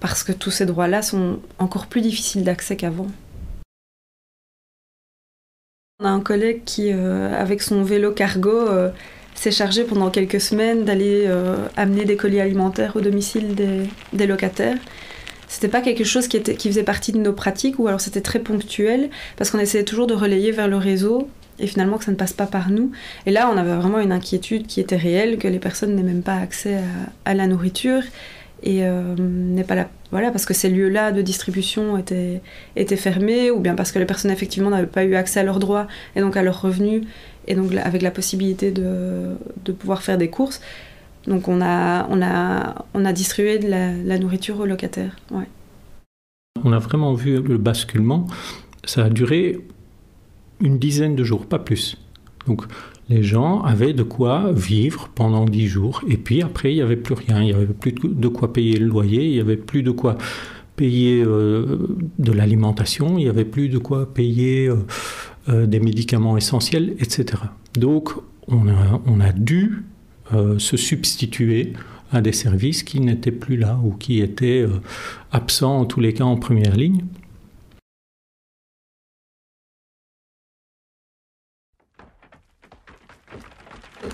Parce 0.00 0.24
que 0.24 0.32
tous 0.32 0.50
ces 0.50 0.66
droits-là 0.66 1.02
sont 1.02 1.38
encore 1.60 1.86
plus 1.86 2.00
difficiles 2.00 2.42
d'accès 2.42 2.74
qu'avant. 2.74 3.06
On 6.00 6.06
a 6.06 6.08
un 6.08 6.20
collègue 6.20 6.62
qui, 6.64 6.90
avec 6.90 7.62
son 7.62 7.84
vélo 7.84 8.10
cargo, 8.10 8.66
s'est 9.42 9.50
chargé 9.50 9.82
pendant 9.82 10.10
quelques 10.10 10.40
semaines 10.40 10.84
d'aller 10.84 11.24
euh, 11.26 11.66
amener 11.76 12.04
des 12.04 12.16
colis 12.16 12.40
alimentaires 12.40 12.94
au 12.94 13.00
domicile 13.00 13.56
des, 13.56 13.80
des 14.12 14.26
locataires. 14.28 14.78
C'était 15.48 15.68
pas 15.68 15.80
quelque 15.80 16.04
chose 16.04 16.28
qui, 16.28 16.40
faisait 16.40 16.84
partie 16.84 17.10
de 17.10 17.18
nos 17.18 17.32
pratiques, 17.32 17.78
ou 17.80 17.88
alors 17.88 18.00
c'était 18.00 18.20
très 18.20 18.38
ponctuel, 18.38 19.10
parce 19.36 19.50
qu'on 19.50 19.58
essayait 19.58 19.84
toujours 19.84 20.06
de 20.06 20.14
relayer 20.14 20.52
vers 20.52 20.68
le 20.68 20.76
réseau, 20.76 21.28
et 21.58 21.66
finalement 21.66 21.98
que 21.98 22.04
ça 22.04 22.12
ne 22.12 22.16
passe 22.16 22.32
pas 22.32 22.46
par 22.46 22.70
nous. 22.70 22.92
Et 23.26 23.32
là, 23.32 23.50
on 23.52 23.56
avait 23.58 23.74
vraiment 23.74 23.98
une 23.98 24.12
inquiétude 24.12 24.66
qui 24.66 24.80
était 24.80 24.96
réelle, 24.96 25.38
que 25.38 25.48
les 25.48 25.58
personnes 25.58 25.96
n'aient 25.96 26.02
même 26.02 26.22
pas 26.22 26.36
accès 26.36 26.76
à, 26.76 27.30
à 27.30 27.34
la 27.34 27.48
nourriture, 27.48 28.02
et 28.62 28.84
euh, 28.84 29.14
n'est 29.18 29.64
pas 29.64 29.74
là 29.74 29.88
voilà 30.10 30.30
parce 30.30 30.44
que 30.44 30.54
ces 30.54 30.68
lieux-là 30.68 31.10
de 31.10 31.22
distribution 31.22 31.96
étaient, 31.96 32.42
étaient 32.76 32.96
fermés 32.96 33.50
ou 33.50 33.60
bien 33.60 33.74
parce 33.74 33.92
que 33.92 33.98
les 33.98 34.04
personnes 34.04 34.30
effectivement 34.30 34.70
n'avaient 34.70 34.86
pas 34.86 35.04
eu 35.04 35.14
accès 35.14 35.40
à 35.40 35.42
leurs 35.42 35.58
droits 35.58 35.88
et 36.14 36.20
donc 36.20 36.36
à 36.36 36.42
leurs 36.42 36.60
revenus 36.60 37.02
et 37.46 37.54
donc 37.54 37.74
avec 37.74 38.02
la 38.02 38.10
possibilité 38.10 38.70
de, 38.70 39.36
de 39.64 39.72
pouvoir 39.72 40.02
faire 40.02 40.18
des 40.18 40.28
courses 40.28 40.60
donc 41.26 41.48
on 41.48 41.60
a, 41.60 42.06
on 42.10 42.20
a, 42.20 42.84
on 42.94 43.04
a 43.04 43.12
distribué 43.12 43.58
de 43.58 43.68
la, 43.68 44.18
nourriture 44.18 44.58
aux 44.58 44.66
locataires. 44.66 45.16
On 46.64 46.72
a 46.72 46.78
vraiment 46.78 47.14
vu 47.14 47.40
le 47.40 47.58
basculement 47.58 48.26
ça 48.84 49.04
a 49.04 49.10
duré 49.10 49.60
une 50.60 50.78
dizaine 50.78 51.14
de 51.14 51.22
jours 51.22 51.46
pas 51.46 51.60
plus 51.60 51.96
donc 52.46 52.64
les 53.08 53.22
gens 53.22 53.62
avaient 53.62 53.92
de 53.92 54.02
quoi 54.02 54.52
vivre 54.52 55.10
pendant 55.14 55.44
dix 55.44 55.66
jours. 55.66 56.02
Et 56.08 56.16
puis 56.16 56.40
après, 56.40 56.72
il 56.72 56.76
n'y 56.76 56.82
avait 56.82 56.96
plus 56.96 57.14
rien. 57.14 57.42
Il 57.42 57.46
n'y 57.46 57.52
avait 57.52 57.66
plus 57.66 57.92
de 57.92 58.28
quoi 58.28 58.52
payer 58.52 58.78
le 58.78 58.86
loyer, 58.86 59.26
il 59.26 59.32
n'y 59.32 59.40
avait 59.40 59.56
plus 59.56 59.82
de 59.82 59.90
quoi 59.90 60.16
payer 60.76 61.22
euh, 61.22 61.88
de 62.18 62.32
l'alimentation, 62.32 63.18
il 63.18 63.24
n'y 63.24 63.28
avait 63.28 63.44
plus 63.44 63.68
de 63.68 63.78
quoi 63.78 64.12
payer 64.12 64.68
euh, 64.68 64.76
euh, 65.48 65.66
des 65.66 65.80
médicaments 65.80 66.36
essentiels, 66.36 66.94
etc. 67.00 67.42
Donc, 67.74 68.10
on 68.46 68.68
a, 68.68 69.32
dû 69.32 69.82
euh, 70.32 70.56
se 70.60 70.76
substituer 70.76 71.72
à 72.12 72.20
des 72.20 72.30
services 72.30 72.84
qui 72.84 73.00
n'étaient 73.00 73.32
plus 73.32 73.56
là 73.56 73.76
ou 73.82 73.90
qui 73.90 74.20
étaient 74.20 74.60
euh, 74.60 74.80
absents 75.32 75.80
en 75.80 75.84
tous 75.84 75.98
les 75.98 76.14
cas 76.14 76.22
en 76.22 76.36
première 76.36 76.76
ligne. 76.76 77.04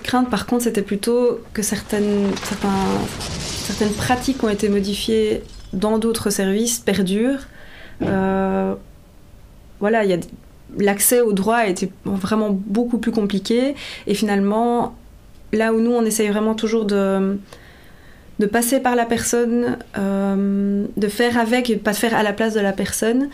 Crainte, 0.01 0.31
par 0.31 0.47
contre, 0.47 0.63
c'était 0.63 0.81
plutôt 0.81 1.41
que 1.53 1.61
certaines, 1.61 2.31
certaines 3.37 3.93
pratiques 3.93 4.43
ont 4.43 4.49
été 4.49 4.67
modifiées 4.67 5.43
dans 5.73 5.99
d'autres 5.99 6.31
services, 6.31 6.79
perdurent. 6.79 7.45
Voilà, 7.99 8.79
il 10.03 10.09
y 10.09 10.13
a 10.13 10.17
l'accès 10.77 11.21
aux 11.21 11.33
droits 11.33 11.57
a 11.57 11.67
été 11.67 11.91
vraiment 12.05 12.49
beaucoup 12.51 12.97
plus 12.97 13.11
compliqué. 13.11 13.75
Et 14.07 14.13
finalement, 14.13 14.95
là 15.53 15.73
où 15.73 15.79
nous, 15.79 15.91
on 15.91 16.03
essaye 16.03 16.29
vraiment 16.29 16.55
toujours 16.55 16.85
de, 16.85 17.37
de 18.39 18.45
passer 18.45 18.79
par 18.79 18.95
la 18.95 19.05
personne, 19.05 19.77
euh, 19.97 20.85
de 20.95 21.07
faire 21.07 21.37
avec 21.37 21.69
et 21.69 21.77
pas 21.77 21.91
de 21.91 21.97
faire 21.97 22.15
à 22.15 22.23
la 22.23 22.33
place 22.33 22.53
de 22.53 22.61
la 22.61 22.73
personne. 22.73 23.29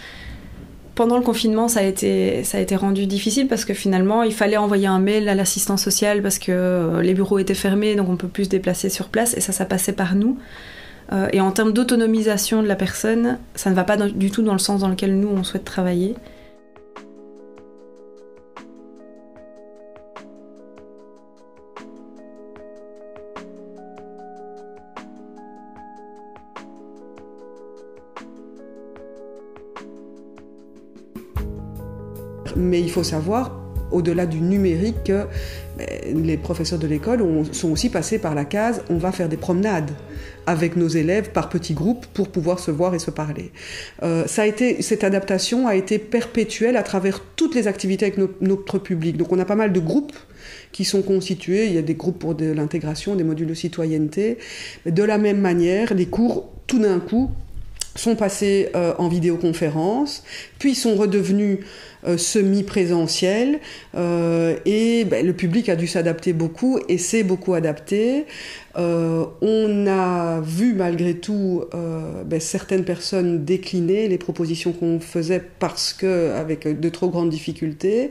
Pendant 0.95 1.17
le 1.17 1.23
confinement, 1.23 1.67
ça 1.67 1.81
a, 1.81 1.83
été, 1.83 2.45
ça 2.45 2.57
a 2.57 2.61
été 2.61 2.77
rendu 2.77 3.05
difficile 3.05 3.49
parce 3.49 3.65
que 3.65 3.73
finalement, 3.73 4.23
il 4.23 4.33
fallait 4.33 4.55
envoyer 4.55 4.87
un 4.87 4.99
mail 4.99 5.27
à 5.27 5.35
l'assistance 5.35 5.83
sociale 5.83 6.21
parce 6.21 6.39
que 6.39 7.01
les 7.01 7.13
bureaux 7.13 7.37
étaient 7.37 7.53
fermés, 7.53 7.95
donc 7.95 8.07
on 8.07 8.15
peut 8.15 8.29
plus 8.29 8.45
se 8.45 8.49
déplacer 8.49 8.87
sur 8.87 9.09
place 9.09 9.35
et 9.35 9.41
ça, 9.41 9.51
ça 9.51 9.65
passait 9.65 9.91
par 9.91 10.15
nous. 10.15 10.37
Euh, 11.11 11.27
et 11.33 11.41
en 11.41 11.51
termes 11.51 11.73
d'autonomisation 11.73 12.63
de 12.63 12.67
la 12.67 12.75
personne, 12.75 13.37
ça 13.55 13.69
ne 13.69 13.75
va 13.75 13.83
pas 13.83 13.97
du 13.97 14.31
tout 14.31 14.41
dans 14.41 14.53
le 14.53 14.59
sens 14.59 14.81
dans 14.81 14.89
lequel 14.89 15.19
nous, 15.19 15.27
on 15.27 15.43
souhaite 15.43 15.65
travailler. 15.65 16.15
Mais 32.65 32.81
il 32.81 32.89
faut 32.89 33.03
savoir, 33.03 33.61
au-delà 33.91 34.25
du 34.25 34.41
numérique, 34.41 35.03
que 35.05 35.27
les 36.13 36.37
professeurs 36.37 36.79
de 36.79 36.87
l'école 36.87 37.23
sont 37.51 37.71
aussi 37.71 37.89
passés 37.89 38.19
par 38.19 38.33
la 38.33 38.45
case 38.45 38.81
on 38.89 38.97
va 38.97 39.11
faire 39.11 39.29
des 39.29 39.37
promenades 39.37 39.91
avec 40.47 40.75
nos 40.75 40.87
élèves 40.87 41.31
par 41.31 41.49
petits 41.49 41.73
groupes 41.73 42.05
pour 42.13 42.29
pouvoir 42.29 42.59
se 42.59 42.71
voir 42.71 42.93
et 42.93 42.99
se 42.99 43.11
parler. 43.11 43.51
Euh, 44.03 44.27
ça 44.27 44.43
a 44.43 44.45
été, 44.45 44.81
cette 44.81 45.03
adaptation 45.03 45.67
a 45.67 45.75
été 45.75 45.97
perpétuelle 45.97 46.77
à 46.77 46.83
travers 46.83 47.21
toutes 47.35 47.55
les 47.55 47.67
activités 47.67 48.05
avec 48.05 48.17
no 48.17 48.29
notre 48.41 48.77
public. 48.77 49.17
Donc 49.17 49.31
on 49.31 49.39
a 49.39 49.45
pas 49.45 49.55
mal 49.55 49.73
de 49.73 49.79
groupes 49.79 50.15
qui 50.71 50.85
sont 50.85 51.01
constitués. 51.01 51.65
Il 51.65 51.73
y 51.73 51.77
a 51.77 51.81
des 51.81 51.95
groupes 51.95 52.19
pour 52.19 52.35
de 52.35 52.51
l'intégration, 52.51 53.15
des 53.15 53.23
modules 53.23 53.47
de 53.47 53.53
citoyenneté. 53.53 54.37
De 54.85 55.03
la 55.03 55.17
même 55.17 55.39
manière, 55.39 55.93
les 55.93 56.05
cours, 56.05 56.49
tout 56.67 56.79
d'un 56.79 56.99
coup, 56.99 57.31
sont 57.95 58.15
passés 58.15 58.69
euh, 58.75 58.93
en 58.97 59.07
vidéoconférence, 59.07 60.23
puis 60.59 60.75
sont 60.75 60.95
redevenus 60.95 61.59
euh, 62.07 62.17
semi-présentiels, 62.17 63.59
euh, 63.95 64.57
et 64.65 65.05
ben, 65.05 65.25
le 65.25 65.33
public 65.33 65.69
a 65.69 65.75
dû 65.75 65.87
s'adapter 65.87 66.33
beaucoup 66.33 66.79
et 66.87 66.99
s'est 66.99 67.23
beaucoup 67.23 67.55
adapté. 67.55 68.25
Euh, 68.77 69.25
on 69.41 69.87
a 69.87 70.39
vu 70.41 70.73
malgré 70.73 71.15
tout 71.15 71.63
ben, 72.25 72.39
certaines 72.39 72.83
personnes 72.83 73.45
décliner 73.45 74.07
les 74.07 74.17
propositions 74.17 74.73
qu'on 74.73 74.99
faisait 74.99 75.41
parce 75.59 75.93
que 75.93 76.33
avec 76.33 76.79
de 76.79 76.89
trop 76.89 77.09
grandes 77.09 77.29
difficultés, 77.29 78.09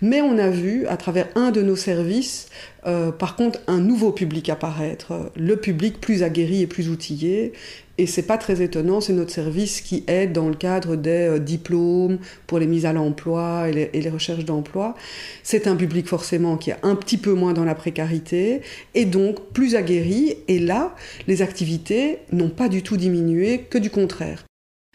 mais 0.00 0.22
on 0.22 0.38
a 0.38 0.48
vu 0.48 0.86
à 0.86 0.96
travers 0.96 1.28
un 1.34 1.50
de 1.50 1.60
nos 1.60 1.76
services 1.76 2.48
euh, 2.86 3.10
par 3.10 3.34
contre, 3.34 3.58
un 3.66 3.80
nouveau 3.80 4.12
public 4.12 4.48
apparaître, 4.48 5.32
le 5.34 5.56
public 5.56 6.00
plus 6.00 6.22
aguerri 6.22 6.62
et 6.62 6.66
plus 6.66 6.88
outillé. 6.88 7.52
Et 7.98 8.06
c'est 8.06 8.22
pas 8.22 8.36
très 8.36 8.60
étonnant, 8.60 9.00
c'est 9.00 9.14
notre 9.14 9.30
service 9.30 9.80
qui 9.80 10.04
aide 10.06 10.32
dans 10.32 10.48
le 10.48 10.54
cadre 10.54 10.96
des 10.96 11.28
euh, 11.28 11.38
diplômes 11.38 12.18
pour 12.46 12.58
les 12.58 12.66
mises 12.66 12.84
à 12.84 12.92
l'emploi 12.92 13.68
et 13.70 13.90
les, 13.92 14.10
recherches 14.10 14.44
d'emploi. 14.44 14.94
C'est 15.42 15.66
un 15.66 15.76
public 15.76 16.06
forcément 16.06 16.58
qui 16.58 16.70
est 16.70 16.76
un 16.82 16.94
petit 16.94 17.16
peu 17.16 17.32
moins 17.32 17.54
dans 17.54 17.64
la 17.64 17.74
précarité 17.74 18.60
et 18.94 19.06
donc 19.06 19.52
plus 19.52 19.76
aguerri. 19.76 20.36
Et 20.46 20.58
là, 20.58 20.94
les 21.26 21.40
activités 21.40 22.18
n'ont 22.32 22.50
pas 22.50 22.68
du 22.68 22.82
tout 22.82 22.98
diminué, 22.98 23.66
que 23.70 23.78
du 23.78 23.90
contraire. 23.90 24.44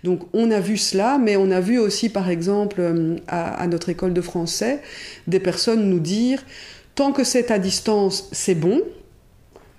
Donc 0.04 0.22
on 0.34 0.52
a 0.52 0.60
vu 0.60 0.78
cela, 0.78 1.18
mais 1.18 1.36
on 1.38 1.52
a 1.52 1.60
vu 1.60 1.80
aussi 1.80 2.10
par 2.10 2.30
exemple 2.30 3.20
à, 3.28 3.62
à 3.62 3.68
notre 3.68 3.90
école 3.90 4.14
de 4.14 4.22
français 4.22 4.82
des 5.28 5.40
personnes 5.40 5.90
nous 5.90 6.00
dire 6.00 6.44
Tant 6.94 7.14
que 7.14 7.24
c'est 7.24 7.52
à 7.52 7.60
distance, 7.60 8.28
c'est 8.34 8.56
bon, 8.56 8.82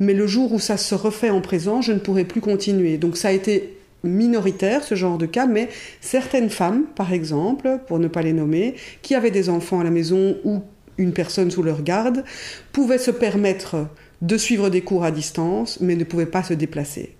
mais 0.03 0.15
le 0.15 0.27
jour 0.27 0.53
où 0.53 0.59
ça 0.59 0.77
se 0.77 0.95
refait 0.95 1.31
en 1.31 1.41
présent, 1.41 1.81
je 1.81 1.93
ne 1.93 1.99
pourrai 1.99 2.25
plus 2.25 2.41
continuer. 2.41 2.99
Donc 2.99 3.17
ça 3.17 3.29
a 3.29 3.33
été 3.33 3.77
minoritaire, 4.03 4.83
ce 4.83 4.97
genre 4.97 5.17
de 5.17 5.27
cas, 5.27 5.47
mais 5.47 5.69
certaines 6.01 6.51
femmes, 6.51 6.85
par 6.97 7.13
exemple, 7.13 7.79
pour 7.87 8.01
ne 8.01 8.09
pas 8.09 8.23
les 8.23 8.33
nommer, 8.33 8.75
qui 9.03 9.15
avaient 9.15 9.31
des 9.31 9.49
enfants 9.49 9.81
à 9.81 9.85
la 9.85 9.91
maison 9.91 10.37
ou 10.45 10.63
une 10.99 11.13
personne 11.13 11.51
sous 11.51 11.63
leur 11.63 11.83
garde, 11.83 12.25
pouvaient 12.73 12.99
se 12.99 13.13
permettre 13.13 13.87
de 14.21 14.37
suivre 14.37 14.71
des 14.71 14.83
cours 14.83 15.05
à 15.05 15.11
distance, 15.11 15.81
mais 15.81 15.95
ne 15.95 16.05
pouvaient 16.05 16.27
pas 16.27 16.43
se 16.43 16.55
déplacer. 16.55 17.17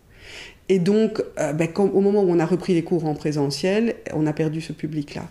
Et 0.69 0.79
donc, 0.79 1.23
euh, 1.39 1.53
ben, 1.53 1.69
au 1.77 2.01
moment 2.01 2.23
où 2.23 2.31
on 2.31 2.39
a 2.39 2.47
repris 2.47 2.75
les 2.75 2.83
cours 2.83 3.07
en 3.07 3.15
présentiel, 3.15 3.95
on 4.12 4.27
a 4.27 4.33
perdu 4.33 4.61
ce 4.61 4.73
public-là. 4.73 5.23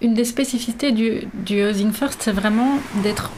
Une 0.00 0.14
des 0.14 0.24
spécificités 0.24 0.92
du, 0.92 1.26
Housing 1.50 1.92
First, 1.92 2.22
c'est 2.22 2.32
vraiment 2.32 2.78
d'être 3.02 3.32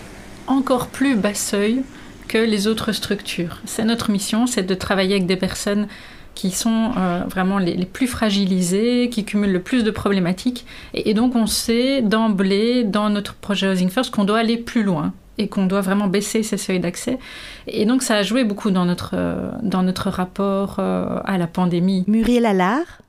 encore 0.46 0.88
plus 0.88 1.16
bas 1.16 1.32
seuil 1.32 1.82
que 2.28 2.36
les 2.36 2.66
autres 2.66 2.92
structures. 2.92 3.60
C'est 3.64 3.84
notre 3.84 4.10
mission, 4.10 4.46
c'est 4.46 4.62
de 4.62 4.74
travailler 4.74 5.14
avec 5.14 5.26
des 5.26 5.36
personnes 5.36 5.88
qui 6.34 6.50
sont 6.50 6.92
euh, 6.96 7.24
vraiment 7.28 7.58
les, 7.58 7.86
plus 7.86 8.06
fragilisées, 8.06 9.08
qui 9.10 9.24
cumulent 9.24 9.52
le 9.52 9.62
plus 9.62 9.84
de 9.84 9.90
problématiques. 9.90 10.66
Et, 10.92 11.10
et 11.10 11.14
donc 11.14 11.34
on 11.34 11.46
sait 11.46 12.02
d'emblée 12.02 12.84
dans 12.84 13.08
notre 13.08 13.34
projet 13.34 13.68
Housing 13.68 13.88
First 13.88 14.10
qu'on 14.10 14.24
doit 14.24 14.38
aller 14.38 14.58
plus 14.58 14.82
loin 14.82 15.14
et 15.38 15.48
qu'on 15.48 15.64
doit 15.64 15.80
vraiment 15.80 16.08
baisser 16.08 16.42
ces 16.42 16.58
seuils 16.58 16.80
d'accès. 16.80 17.18
Et 17.66 17.86
donc 17.86 18.02
ça 18.02 18.16
a 18.16 18.22
joué 18.22 18.44
beaucoup 18.44 18.70
dans 18.70 18.84
notre, 18.84 19.12
euh, 19.14 19.50
dans 19.62 19.82
notre 19.82 20.10
rapport 20.10 20.76
euh, 20.78 21.18
à 21.24 21.38
la 21.38 21.46
pandémie. 21.46 22.04
Muriel 22.06 22.44
Allard, 22.44 23.00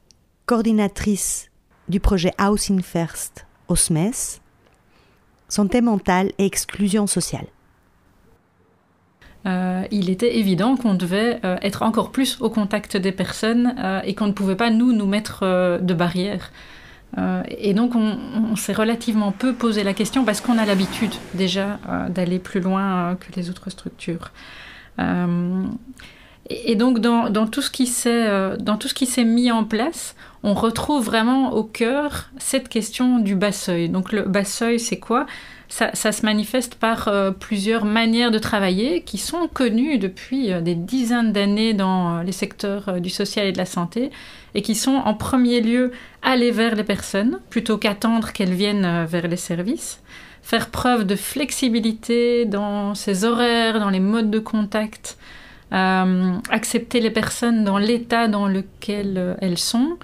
coordinatrice 0.46 1.51
du 1.92 2.00
projet 2.00 2.32
Housing 2.40 2.82
First 2.82 3.46
au 3.68 3.76
SMES, 3.76 4.40
santé 5.50 5.82
mentale 5.82 6.32
et 6.40 6.46
exclusion 6.46 7.06
sociale. 7.06 7.46
Euh, 9.46 9.84
il 9.92 10.10
était 10.10 10.38
évident 10.38 10.78
qu'on 10.78 10.94
devait 10.94 11.40
euh, 11.44 11.58
être 11.62 11.82
encore 11.82 12.12
plus 12.12 12.40
au 12.42 12.50
contact 12.50 12.96
des 12.96 13.12
personnes 13.12 13.76
euh, 13.78 14.00
et 14.04 14.16
qu'on 14.16 14.28
ne 14.28 14.32
pouvait 14.32 14.56
pas 14.56 14.70
nous 14.70 14.94
nous 14.94 15.08
mettre 15.08 15.80
de 15.82 15.94
barrières. 15.94 16.52
et 17.50 17.74
donc 17.74 17.96
on, 17.96 18.18
on 18.52 18.56
s'est 18.56 18.78
relativement 18.84 19.34
peu 19.34 19.54
posé 19.54 19.84
la 19.84 19.94
question 19.94 20.24
parce 20.24 20.40
qu'on 20.40 20.58
a 20.58 20.66
l'habitude 20.66 21.14
déjà 21.34 21.78
d'aller 22.10 22.40
plus 22.40 22.62
loin 22.62 23.18
que 23.20 23.36
les 23.36 23.50
autres 23.50 23.70
structures. 23.70 24.32
Et, 26.66 26.76
donc 26.76 27.00
dans, 27.00 27.30
dans, 27.30 27.48
tout 27.48 27.62
ce 27.62 27.70
qui 27.70 27.86
s'est 27.86 29.24
mis 29.24 29.52
en 29.52 29.64
place, 29.64 30.16
on 30.44 30.54
retrouve 30.54 31.06
vraiment 31.06 31.54
au 31.54 31.64
cœur 31.64 32.30
cette 32.38 32.70
question 32.70 33.20
du 33.20 33.36
bas 33.36 33.52
seuil. 33.52 33.90
Donc 33.90 34.12
le 34.12 34.24
bas 34.24 34.46
seuil, 34.46 34.80
c'est 34.80 35.00
quoi? 35.00 35.26
Ça, 35.70 35.94
se 35.94 36.26
manifeste 36.26 36.76
par 36.76 37.08
euh, 37.08 37.32
plusieurs 37.32 37.86
manières 37.86 38.32
de 38.32 38.40
travailler 38.40 39.04
qui 39.04 39.18
sont 39.18 39.48
connues 39.48 40.00
depuis 40.00 40.52
euh, 40.52 40.60
des 40.60 40.76
dizaines 40.76 41.32
d'années 41.32 41.74
dans 41.74 42.18
euh, 42.18 42.24
les 42.24 42.34
secteurs 42.34 43.00
du 43.00 43.10
social 43.10 43.48
et 43.48 43.54
de 43.54 43.58
la 43.58 43.66
santé 43.66 44.12
et 44.54 44.64
qui 44.64 44.76
sont 44.76 44.96
en 44.96 45.14
premier 45.14 45.62
lieu 45.62 45.92
aller 46.24 46.52
vers 46.52 46.76
les 46.76 46.84
personnes 46.84 47.40
plutôt 47.50 47.78
qu'attendre 47.78 48.34
qu'elles 48.34 48.54
viennent 48.54 49.06
vers 49.06 49.30
les 49.30 49.38
services, 49.38 50.02
faire 50.44 50.72
preuve 50.72 51.06
de 51.06 51.16
flexibilité 51.16 52.46
dans 52.46 52.94
ses 52.94 53.24
horaires, 53.24 53.80
dans 53.80 53.90
les 53.90 54.02
modes 54.02 54.30
de 54.30 54.40
contact, 54.40 55.18
accepter 55.72 57.00
les 57.00 57.12
personnes 57.12 57.64
dans 57.64 57.78
l'état 57.78 58.28
dans 58.28 58.48
lequel 58.48 59.38
elles 59.40 59.58
sont 59.58 59.98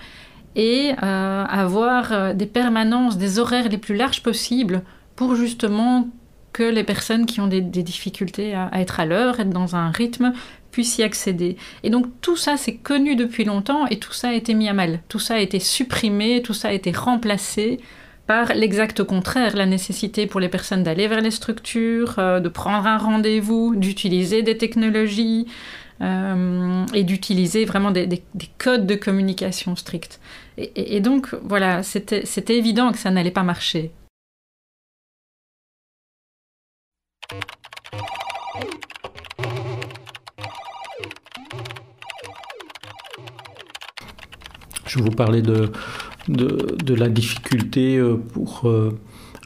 et 0.55 0.91
avoir 1.01 2.33
des 2.33 2.45
permanences, 2.45 3.17
des 3.17 3.37
horaires 3.37 3.69
les 3.69 3.77
plus 3.77 3.95
larges 3.95 4.23
possibles 4.23 4.83
pour 5.15 5.35
justement 5.35 6.07
que 6.57 6.63
les 6.63 6.83
personnes 6.83 7.27
qui 7.27 7.39
ont 7.39 7.45
des, 7.45 7.61
difficultés 7.61 8.55
à, 8.55 8.71
être 8.73 8.99
à 8.99 9.05
l'heure, 9.05 9.39
être 9.39 9.51
dans 9.51 9.75
un 9.75 9.91
rythme, 9.91 10.33
puissent 10.71 10.97
y 10.97 11.03
accéder. 11.03 11.55
Et 11.83 11.91
donc 11.91 12.07
tout 12.21 12.35
ça, 12.35 12.57
c'est 12.57 12.75
connu 12.75 13.15
depuis 13.15 13.45
longtemps 13.45 13.85
et 13.87 13.99
tout 13.99 14.11
ça 14.11 14.29
a 14.29 14.33
été 14.33 14.55
mis 14.55 14.67
à 14.67 14.73
mal. 14.73 15.01
Tout 15.07 15.19
ça 15.19 15.35
a 15.35 15.39
été 15.39 15.59
supprimé, 15.59 16.41
tout 16.41 16.55
ça 16.55 16.69
a 16.69 16.71
été 16.71 16.91
remplacé 16.91 17.79
par 18.27 18.53
l'exact 18.53 19.03
contraire, 19.03 19.55
la 19.55 19.65
nécessité 19.65 20.27
pour 20.27 20.41
les 20.41 20.49
personnes 20.49 20.83
d'aller 20.83 21.07
vers 21.07 21.21
les 21.21 21.31
structures, 21.31 22.19
euh, 22.19 22.39
de 22.41 22.49
prendre 22.49 22.85
un 22.85 22.97
rendez-vous, 22.97 23.75
d'utiliser 23.75 24.43
des 24.43 24.57
technologies 24.57 25.47
euh, 26.01 26.85
et 26.93 27.03
d'utiliser 27.03 27.63
vraiment 27.63 27.91
des, 27.91 28.21
codes 28.57 28.85
de 28.85 28.95
communication 28.95 29.75
stricts. 29.75 30.19
et 30.57 30.99
donc 30.99 31.33
voilà, 31.41 31.81
c'était 31.83 32.57
évident 32.57 32.91
que 32.91 32.97
ça 32.97 33.09
n'allait 33.11 33.31
pas 33.31 33.43
marcher. 33.43 33.91
Je 44.87 44.99
vous 44.99 45.11
parlais 45.11 45.41
de, 45.41 45.71
de, 46.29 46.93
la 46.93 47.09
difficulté 47.09 47.97
euh, 47.97 48.15
pour, 48.15 48.61
euh, 48.65 48.97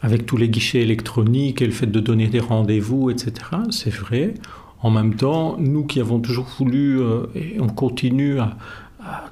avec 0.01 0.25
tous 0.25 0.37
les 0.37 0.49
guichets 0.49 0.81
électroniques 0.81 1.61
et 1.61 1.65
le 1.65 1.71
fait 1.71 1.87
de 1.87 1.99
donner 1.99 2.27
des 2.27 2.39
rendez-vous, 2.39 3.09
etc. 3.09 3.33
C'est 3.69 3.93
vrai. 3.93 4.33
En 4.81 4.89
même 4.89 5.15
temps, 5.15 5.57
nous 5.59 5.85
qui 5.85 5.99
avons 5.99 6.19
toujours 6.19 6.47
voulu, 6.57 6.99
euh, 6.99 7.25
et 7.35 7.57
on 7.59 7.67
continue 7.67 8.39
à, 8.39 8.57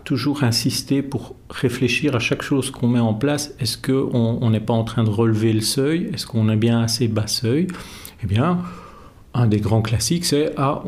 toujours 0.04 0.44
insister 0.44 1.04
pour 1.04 1.36
réfléchir 1.52 2.16
à 2.16 2.20
chaque 2.20 2.42
chose 2.42 2.72
qu'on 2.72 2.88
met 2.88 3.00
en 3.00 3.14
place, 3.14 3.54
est-ce 3.60 3.78
qu'on 3.78 4.50
n'est 4.50 4.60
pas 4.60 4.74
en 4.74 4.84
train 4.84 5.04
de 5.04 5.12
relever 5.12 5.54
le 5.54 5.62
seuil? 5.62 6.10
Est-ce 6.12 6.26
qu'on 6.26 6.50
est 6.50 6.56
bien 6.56 6.82
assez 6.82 7.08
bas 7.08 7.28
seuil? 7.28 7.68
Eh 8.24 8.26
bien, 8.26 8.64
un 9.36 9.46
des 9.46 9.60
grands 9.60 9.84
classiques, 9.84 10.26
c'est 10.26 10.54
ah, 10.58 10.82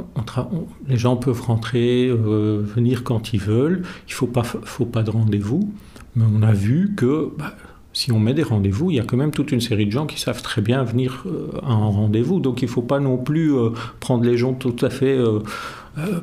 les 0.88 0.98
gens 0.98 1.16
peuvent 1.16 1.44
rentrer, 1.44 2.10
venir 2.10 3.04
quand 3.04 3.34
ils 3.34 3.40
veulent, 3.40 3.84
il 4.08 4.12
ne 4.12 4.16
faut 4.16 4.26
pas, 4.26 4.42
faut 4.42 4.86
pas 4.86 5.04
de 5.04 5.12
rendez-vous. 5.12 5.72
Mais 6.16 6.26
on 6.32 6.42
a 6.42 6.52
vu 6.52 6.94
que 6.96 7.32
bah, 7.38 7.56
si 7.94 8.12
on 8.12 8.20
met 8.20 8.34
des 8.34 8.44
rendez-vous, 8.44 8.92
il 8.92 8.98
y 8.98 9.00
a 9.00 9.04
quand 9.04 9.18
même 9.18 9.32
toute 9.32 9.52
une 9.52 9.62
série 9.62 9.86
de 9.86 9.92
gens 9.92 10.06
qui 10.06 10.20
savent 10.20 10.42
très 10.42 10.62
bien 10.62 10.84
venir 10.84 11.24
euh, 11.26 11.50
à 11.64 11.72
un 11.72 11.88
rendez-vous. 11.88 12.40
Donc 12.40 12.62
il 12.62 12.66
ne 12.66 12.70
faut 12.70 12.82
pas 12.82 13.00
non 13.00 13.18
plus 13.18 13.56
euh, 13.56 13.70
prendre 14.00 14.24
les 14.24 14.38
gens 14.38 14.54
tout 14.54 14.76
à 14.82 14.90
fait 14.90 15.18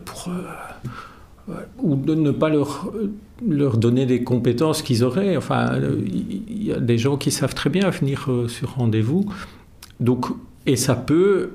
pour. 0.04 0.30
ou 1.82 1.96
ne 1.96 2.30
pas 2.30 2.48
leur, 2.48 2.92
leur 3.46 3.78
donner 3.78 4.06
des 4.06 4.22
compétences 4.22 4.82
qu'ils 4.82 5.04
auraient. 5.04 5.36
Enfin, 5.36 5.78
il 6.06 6.62
y 6.62 6.72
a 6.72 6.80
des 6.80 6.98
gens 6.98 7.16
qui 7.16 7.30
savent 7.30 7.54
très 7.54 7.70
bien 7.70 7.88
venir 7.90 8.28
sur 8.48 8.74
rendez-vous. 8.74 9.26
Donc, 10.00 10.26
et 10.66 10.76
ça 10.76 10.94
peut 10.94 11.50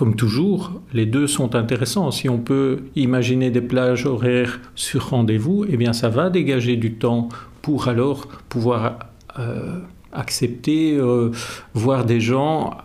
comme 0.00 0.16
toujours, 0.16 0.80
les 0.94 1.04
deux 1.04 1.26
sont 1.26 1.54
intéressants. 1.54 2.10
Si 2.10 2.30
on 2.30 2.38
peut 2.38 2.84
imaginer 2.96 3.50
des 3.50 3.60
plages 3.60 4.06
horaires 4.06 4.58
sur 4.74 5.10
rendez-vous, 5.10 5.66
eh 5.68 5.76
bien 5.76 5.92
ça 5.92 6.08
va 6.08 6.30
dégager 6.30 6.76
du 6.76 6.94
temps 6.94 7.28
pour 7.60 7.86
alors 7.86 8.26
pouvoir 8.48 9.00
euh, 9.38 9.78
accepter, 10.12 10.96
euh, 10.96 11.32
voir 11.74 12.06
des 12.06 12.18
gens 12.18 12.78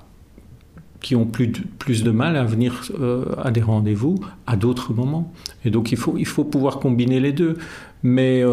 qui 1.00 1.16
ont 1.16 1.24
plus 1.24 1.48
de, 1.48 1.62
plus 1.80 2.04
de 2.04 2.12
mal 2.12 2.36
à 2.36 2.44
venir 2.44 2.82
euh, 3.00 3.24
à 3.42 3.52
des 3.52 3.62
rendez-vous 3.62 4.20
à 4.46 4.58
d'autres 4.58 4.94
moments. 4.94 5.32
Et 5.64 5.70
donc 5.70 5.94
il 5.94 5.98
faut, 5.98 6.16
il 6.18 6.28
faut 6.28 6.44
pouvoir 6.44 6.80
combiner 6.80 7.22
les 7.22 7.32
deux. 7.32 7.58
Mais 8.04 8.44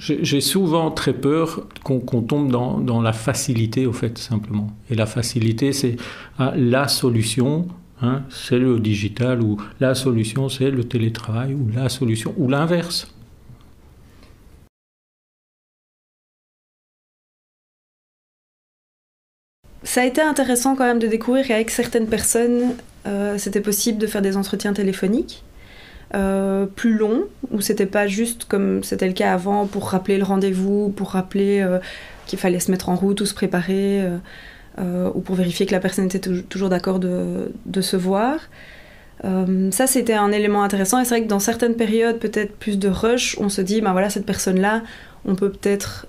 j'ai 0.00 0.40
souvent 0.40 0.90
très 0.90 1.12
peur 1.12 1.66
qu'on 1.84 2.22
tombe 2.22 2.50
dans, 2.50 3.02
la 3.02 3.12
facilité, 3.12 3.86
au 3.86 3.92
fait, 3.92 4.16
simplement. 4.16 4.68
Et 4.88 4.94
la 4.94 5.04
facilité, 5.04 5.74
c'est 5.74 5.96
ah, 6.38 6.54
la 6.56 6.88
solution, 6.88 7.68
hein, 8.00 8.22
c'est 8.30 8.58
le 8.58 8.80
digital, 8.80 9.42
ou 9.42 9.58
la 9.78 9.94
solution, 9.94 10.48
c'est 10.48 10.70
le 10.70 10.84
télétravail, 10.84 11.52
ou 11.52 11.68
la 11.74 11.90
solution, 11.90 12.34
ou 12.38 12.48
l'inverse. 12.48 13.12
Ça 19.82 20.00
a 20.00 20.06
été 20.06 20.22
intéressant 20.22 20.76
quand 20.76 20.84
même 20.84 20.98
de 20.98 21.08
découvrir 21.08 21.46
qu'avec 21.46 21.70
certaines 21.70 22.06
personnes, 22.06 22.74
euh, 23.06 23.36
c'était 23.36 23.60
possible 23.60 23.98
de 23.98 24.06
faire 24.06 24.22
des 24.22 24.38
entretiens 24.38 24.72
téléphoniques. 24.72 25.42
Euh, 26.14 26.66
plus 26.66 26.96
long, 26.96 27.22
où 27.52 27.60
c'était 27.60 27.86
pas 27.86 28.08
juste 28.08 28.44
comme 28.46 28.82
c'était 28.82 29.06
le 29.06 29.12
cas 29.12 29.32
avant 29.32 29.66
pour 29.66 29.90
rappeler 29.90 30.18
le 30.18 30.24
rendez-vous, 30.24 30.88
pour 30.88 31.10
rappeler 31.10 31.60
euh, 31.60 31.78
qu'il 32.26 32.36
fallait 32.36 32.58
se 32.58 32.72
mettre 32.72 32.88
en 32.88 32.96
route 32.96 33.20
ou 33.20 33.26
se 33.26 33.34
préparer, 33.34 34.04
euh, 34.78 35.10
ou 35.14 35.20
pour 35.20 35.36
vérifier 35.36 35.66
que 35.66 35.72
la 35.72 35.78
personne 35.78 36.06
était 36.06 36.18
toujours 36.18 36.68
d'accord 36.68 36.98
de, 36.98 37.80
se 37.80 37.96
voir. 37.96 38.40
ça, 39.22 39.86
c'était 39.86 40.14
un 40.14 40.32
élément 40.32 40.64
intéressant. 40.64 41.00
Et 41.00 41.04
c'est 41.04 41.10
vrai 41.10 41.22
que 41.22 41.28
dans 41.28 41.38
certaines 41.38 41.74
périodes, 41.74 42.18
peut-être 42.18 42.56
plus 42.56 42.78
de 42.78 42.88
rush, 42.88 43.36
on 43.38 43.48
se 43.48 43.60
dit, 43.60 43.80
ben 43.80 43.92
voilà, 43.92 44.10
cette 44.10 44.26
personne-là, 44.26 44.82
on 45.24 45.36
peut 45.36 45.50
peut-être 45.50 46.06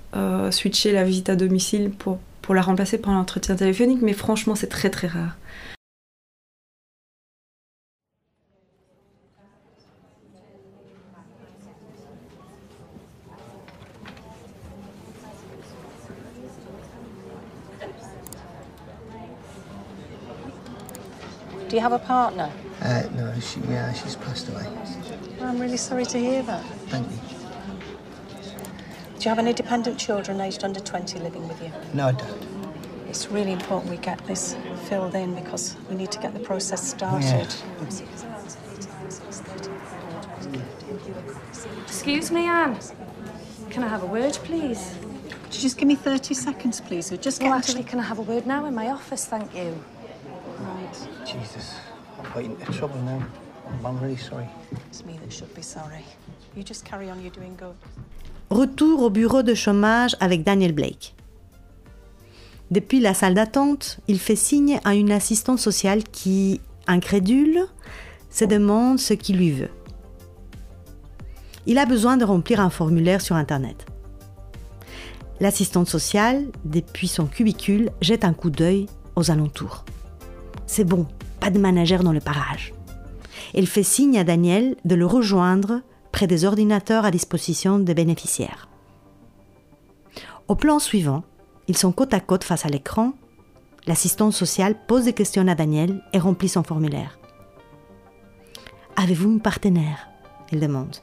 switcher 0.50 0.94
la 0.94 1.04
visite 1.04 1.30
à 1.30 1.36
domicile 1.36 1.92
pour, 1.92 2.18
pour 2.42 2.56
la 2.56 2.62
remplacer 2.62 2.98
par 2.98 3.14
l'entretien 3.14 3.56
téléphonique, 3.56 4.00
mais 4.02 4.14
franchement, 4.14 4.56
c'est 4.56 4.70
très 4.70 4.90
très 4.90 5.08
rare. 5.08 5.38
Do 21.72 21.78
you 21.78 21.82
have 21.84 21.94
a 21.94 22.00
partner? 22.00 22.52
Uh, 22.82 23.04
no, 23.16 23.34
she, 23.40 23.62
yeah, 23.62 23.94
she's 23.94 24.18
passed 24.18 24.50
away. 24.50 24.68
I'm 25.40 25.58
really 25.58 25.78
sorry 25.78 26.06
to 26.08 26.20
hear 26.20 26.44
that. 26.44 26.66
Thank 26.90 27.10
you. 27.10 27.18
Do 29.18 29.24
you 29.24 29.30
have 29.30 29.40
any 29.40 29.54
dependent 29.54 29.98
children 29.98 30.42
aged 30.42 30.66
under 30.66 30.82
20 30.82 31.20
living 31.20 31.48
with 31.48 31.64
you? 31.64 31.72
No, 31.94 32.08
I 32.08 32.12
don't. 32.12 32.46
It's 33.08 33.32
really 33.32 33.54
important 33.54 33.90
we 33.90 33.96
get 33.96 34.20
this 34.28 34.58
filled 34.90 35.16
in 35.16 35.34
because 35.34 35.78
we 35.90 35.96
need 35.96 36.12
to 36.12 36.20
get 36.20 36.34
the 36.34 36.42
process 36.42 36.86
started. 36.86 37.48
Yeah. 37.48 37.88
Excuse 41.84 42.32
me, 42.32 42.48
Anne. 42.48 42.78
Can 43.70 43.86
I 43.86 43.88
have 43.88 44.04
a 44.04 44.08
word, 44.08 44.34
please? 44.44 44.94
Could 45.46 45.56
you 45.56 45.62
just 45.62 45.78
give 45.78 45.88
me 45.88 45.96
30 45.96 46.34
seconds, 46.34 46.82
please? 46.82 47.10
We're 47.12 47.16
just 47.16 47.42
well, 47.42 47.58
getting 47.58 47.78
actually, 47.78 47.84
can 47.86 48.02
I 48.02 48.04
have 48.04 48.20
a 48.20 48.24
word 48.24 48.46
now 48.46 48.66
in 48.66 48.76
my 48.76 48.90
office? 48.90 49.26
Thank 49.26 49.56
you. 49.56 49.82
Jesus, 51.52 51.76
I'm 52.18 52.32
getting 52.34 52.52
into 52.60 52.72
trouble 52.72 53.02
now. 53.02 53.22
I'm 53.84 54.00
really 54.00 54.18
sorry. 54.18 54.48
It's 54.88 55.06
me 55.06 55.20
that 55.22 55.34
should 55.34 55.54
be 55.54 55.62
sorry. 55.62 56.04
You 56.56 56.64
just 56.64 56.86
carry 56.86 57.10
on, 57.10 57.22
you're 57.22 57.34
doing 57.34 57.56
good. 57.58 57.76
Retour 58.50 59.02
au 59.02 59.10
bureau 59.10 59.44
de 59.44 59.54
chômage 59.54 60.16
avec 60.20 60.44
Daniel 60.44 60.74
Blake. 60.74 61.14
Depuis 62.70 63.02
la 63.02 63.14
salle 63.14 63.34
d'attente, 63.34 64.00
il 64.08 64.20
fait 64.20 64.38
signe 64.38 64.80
à 64.86 64.96
une 64.96 65.12
assistante 65.12 65.60
sociale 65.60 66.04
qui, 66.04 66.62
incrédule, 66.88 67.66
se 68.30 68.46
demande 68.46 69.00
ce 69.00 69.14
qu'il 69.14 69.38
lui 69.38 69.52
veut. 69.52 69.72
Il 71.66 71.78
a 71.78 71.86
besoin 71.86 72.16
de 72.16 72.24
remplir 72.24 72.62
un 72.62 72.70
formulaire 72.70 73.20
sur 73.20 73.36
Internet. 73.36 73.86
L'assistante 75.42 75.90
sociale, 75.90 76.46
depuis 76.64 77.10
son 77.10 77.26
cubicule, 77.26 77.92
jette 78.02 78.24
un 78.24 78.34
coup 78.34 78.50
d'œil 78.50 78.86
aux 79.18 79.32
alentours. 79.32 79.84
C'est 80.66 80.86
bon, 80.86 81.08
pas 81.42 81.50
de 81.50 81.60
manager 81.60 82.04
dans 82.04 82.14
le 82.14 82.22
parage. 82.22 82.74
Elle 83.54 83.68
fait 83.68 83.84
signe 83.84 84.18
à 84.18 84.24
Daniel 84.24 84.78
de 84.86 84.96
le 84.96 85.06
rejoindre 85.06 85.82
près 86.14 86.28
des 86.28 86.46
ordinateurs 86.46 87.04
à 87.04 87.12
disposition 87.12 87.80
des 87.80 87.96
bénéficiaires. 87.96 88.70
Au 90.48 90.56
plan 90.56 90.80
suivant, 90.80 91.24
ils 91.68 91.78
sont 91.78 91.92
côte 91.92 92.14
à 92.14 92.20
côte 92.20 92.44
face 92.44 92.66
à 92.66 92.70
l'écran. 92.70 93.14
L'assistante 93.88 94.34
sociale 94.34 94.76
pose 94.88 95.06
des 95.06 95.14
questions 95.14 95.48
à 95.48 95.56
Daniel 95.56 96.04
et 96.14 96.20
remplit 96.20 96.50
son 96.50 96.64
formulaire. 96.64 97.18
Avez-vous 98.96 99.32
une 99.32 99.42
partenaire? 99.42 100.10
Elle 100.52 100.60
demande. 100.60 100.98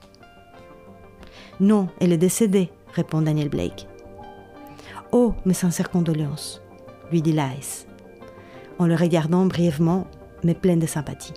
Non, 1.59 1.89
elle 2.01 2.13
est 2.13 2.19
décédée, 2.19 2.71
répond 2.93 3.23
Daniel 3.23 3.49
Blake. 3.49 3.89
Oh, 5.11 5.35
mes 5.45 5.55
sincères 5.55 5.91
condoléances, 5.91 6.63
lui 7.11 7.23
dit 7.23 7.33
Lice, 7.33 7.87
en 8.79 8.87
le 8.87 8.95
regardant 8.95 9.47
brièvement, 9.47 10.07
mais 10.45 10.55
pleine 10.55 10.79
de 10.79 10.87
sympathie. 10.87 11.35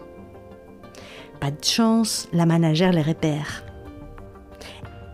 Pas 1.39 1.51
de 1.51 1.63
chance, 1.63 2.27
la 2.33 2.45
managère 2.45 2.91
les 2.91 3.01
repère. 3.01 3.63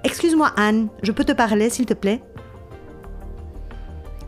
Excuse-moi 0.03 0.51
Anne, 0.55 0.89
je 1.03 1.11
peux 1.11 1.23
te 1.23 1.31
parler 1.31 1.69
s'il 1.69 1.85
te 1.85 1.93
plaît? 1.93 2.21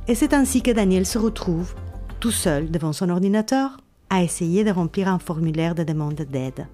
Et 0.07 0.15
c'est 0.15 0.33
ainsi 0.33 0.61
que 0.61 0.71
Daniel 0.71 1.05
se 1.05 1.17
retrouve, 1.17 1.75
tout 2.19 2.31
seul 2.31 2.71
devant 2.71 2.93
son 2.93 3.09
ordinateur, 3.09 3.77
à 4.09 4.23
essayer 4.23 4.63
de 4.63 4.71
remplir 4.71 5.07
un 5.07 5.19
formulaire 5.19 5.75
de 5.75 5.83
demande 5.83 6.15
d'aide. 6.15 6.67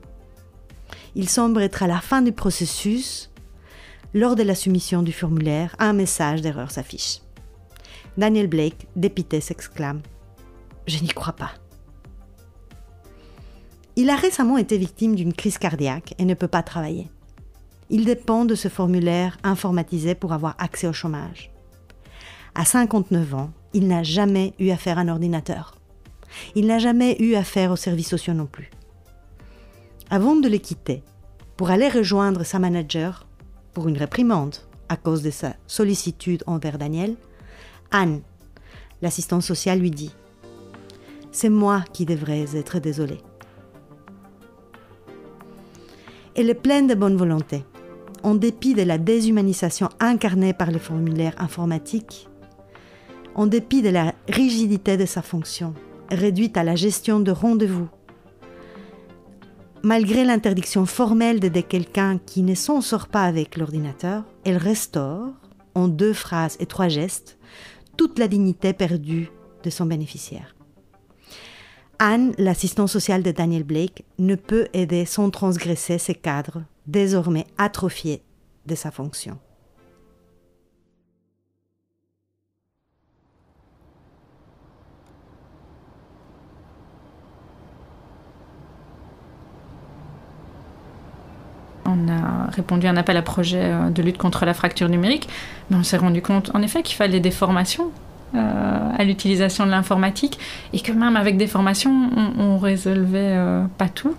Il 1.15 1.29
semble 1.29 1.61
être 1.61 1.83
à 1.83 1.87
la 1.87 1.99
fin 1.99 2.21
du 2.21 2.31
processus. 2.31 3.31
Lors 4.13 4.35
de 4.35 4.43
la 4.43 4.55
soumission 4.55 5.03
du 5.03 5.11
formulaire, 5.11 5.75
un 5.79 5.91
message 5.91 6.41
d'erreur 6.41 6.71
s'affiche. 6.71 7.19
Daniel 8.17 8.47
Blake, 8.47 8.87
dépité, 8.95 9.41
s'exclame 9.41 10.01
Je 10.87 10.99
n'y 10.99 11.09
crois 11.09 11.33
pas. 11.33 11.51
Il 13.97 14.09
a 14.09 14.15
récemment 14.15 14.57
été 14.57 14.77
victime 14.77 15.15
d'une 15.15 15.33
crise 15.33 15.57
cardiaque 15.57 16.15
et 16.17 16.25
ne 16.25 16.33
peut 16.33 16.49
pas 16.49 16.63
travailler. 16.63 17.09
Il 17.89 18.03
dépend 18.03 18.43
de 18.43 18.55
ce 18.55 18.67
formulaire 18.67 19.37
informatisé 19.43 20.15
pour 20.15 20.33
avoir 20.33 20.55
accès 20.57 20.87
au 20.87 20.93
chômage. 20.93 21.51
À 22.55 22.65
59 22.65 23.33
ans, 23.35 23.51
il 23.73 23.87
n'a 23.87 24.03
jamais 24.03 24.53
eu 24.59 24.69
affaire 24.71 24.97
à 24.97 25.01
un 25.01 25.07
ordinateur. 25.07 25.75
Il 26.55 26.67
n'a 26.67 26.77
jamais 26.77 27.15
eu 27.21 27.35
affaire 27.35 27.71
aux 27.71 27.77
services 27.77 28.09
sociaux 28.09 28.33
non 28.33 28.47
plus. 28.47 28.69
Avant 30.09 30.35
de 30.35 30.47
les 30.49 30.59
quitter, 30.59 31.01
pour 31.55 31.69
aller 31.69 31.87
rejoindre 31.87 32.43
sa 32.43 32.59
manager 32.59 33.25
pour 33.73 33.87
une 33.87 33.97
réprimande 33.97 34.55
à 34.89 34.97
cause 34.97 35.21
de 35.21 35.31
sa 35.31 35.55
sollicitude 35.67 36.43
envers 36.47 36.77
Daniel, 36.77 37.15
Anne, 37.91 38.21
l'assistante 39.01 39.43
sociale, 39.43 39.79
lui 39.79 39.91
dit 39.91 40.13
C'est 41.31 41.49
moi 41.49 41.83
qui 41.93 42.05
devrais 42.05 42.57
être 42.57 42.79
désolée. 42.79 43.21
Elle 46.37 46.49
est 46.49 46.53
pleine 46.53 46.87
de 46.87 46.95
bonne 46.95 47.15
volonté. 47.15 47.63
En 48.21 48.35
dépit 48.35 48.73
de 48.73 48.81
la 48.81 48.97
déshumanisation 48.97 49.87
incarnée 50.01 50.53
par 50.53 50.69
les 50.69 50.79
formulaires 50.79 51.35
informatiques, 51.37 52.27
en 53.35 53.47
dépit 53.47 53.81
de 53.81 53.89
la 53.89 54.13
rigidité 54.27 54.97
de 54.97 55.05
sa 55.05 55.21
fonction, 55.21 55.73
réduite 56.11 56.57
à 56.57 56.63
la 56.63 56.75
gestion 56.75 57.21
de 57.21 57.31
rendez-vous, 57.31 57.87
malgré 59.83 60.25
l'interdiction 60.25 60.85
formelle 60.85 61.39
d'aider 61.39 61.63
quelqu'un 61.63 62.17
qui 62.17 62.41
ne 62.41 62.55
s'en 62.55 62.81
sort 62.81 63.07
pas 63.07 63.23
avec 63.23 63.55
l'ordinateur, 63.55 64.23
elle 64.43 64.57
restaure, 64.57 65.31
en 65.73 65.87
deux 65.87 66.13
phrases 66.13 66.57
et 66.59 66.65
trois 66.65 66.87
gestes, 66.87 67.37
toute 67.95 68.19
la 68.19 68.27
dignité 68.27 68.73
perdue 68.73 69.29
de 69.63 69.69
son 69.69 69.85
bénéficiaire. 69.85 70.54
Anne, 71.99 72.33
l'assistante 72.37 72.89
sociale 72.89 73.23
de 73.23 73.31
Daniel 73.31 73.63
Blake, 73.63 74.03
ne 74.19 74.35
peut 74.35 74.67
aider 74.73 75.05
sans 75.05 75.29
transgresser 75.29 75.97
ses 75.97 76.15
cadres, 76.15 76.63
désormais 76.87 77.45
atrophiés 77.57 78.21
de 78.65 78.75
sa 78.75 78.91
fonction. 78.91 79.37
On 91.87 92.09
a 92.09 92.49
répondu 92.51 92.87
à 92.87 92.89
un 92.89 92.97
appel 92.97 93.15
à 93.15 93.21
projet 93.21 93.61
euh, 93.61 93.89
de 93.89 94.01
lutte 94.01 94.17
contre 94.17 94.45
la 94.45 94.53
fracture 94.53 94.89
numérique, 94.89 95.29
mais 95.69 95.77
on 95.77 95.83
s'est 95.83 95.97
rendu 95.97 96.21
compte 96.21 96.51
en 96.55 96.61
effet 96.61 96.81
qu'il 96.81 96.95
fallait 96.95 97.19
des 97.19 97.31
formations 97.31 97.91
euh, 98.33 98.74
à 98.95 99.03
l'utilisation 99.03 99.65
de 99.65 99.71
l'informatique 99.71 100.39
et 100.73 100.79
que 100.79 100.91
même 100.91 101.15
avec 101.15 101.37
des 101.37 101.47
formations, 101.47 102.09
on, 102.37 102.55
ne 102.55 102.59
résolvait 102.59 103.33
euh, 103.35 103.63
pas 103.77 103.89
tout. 103.89 104.15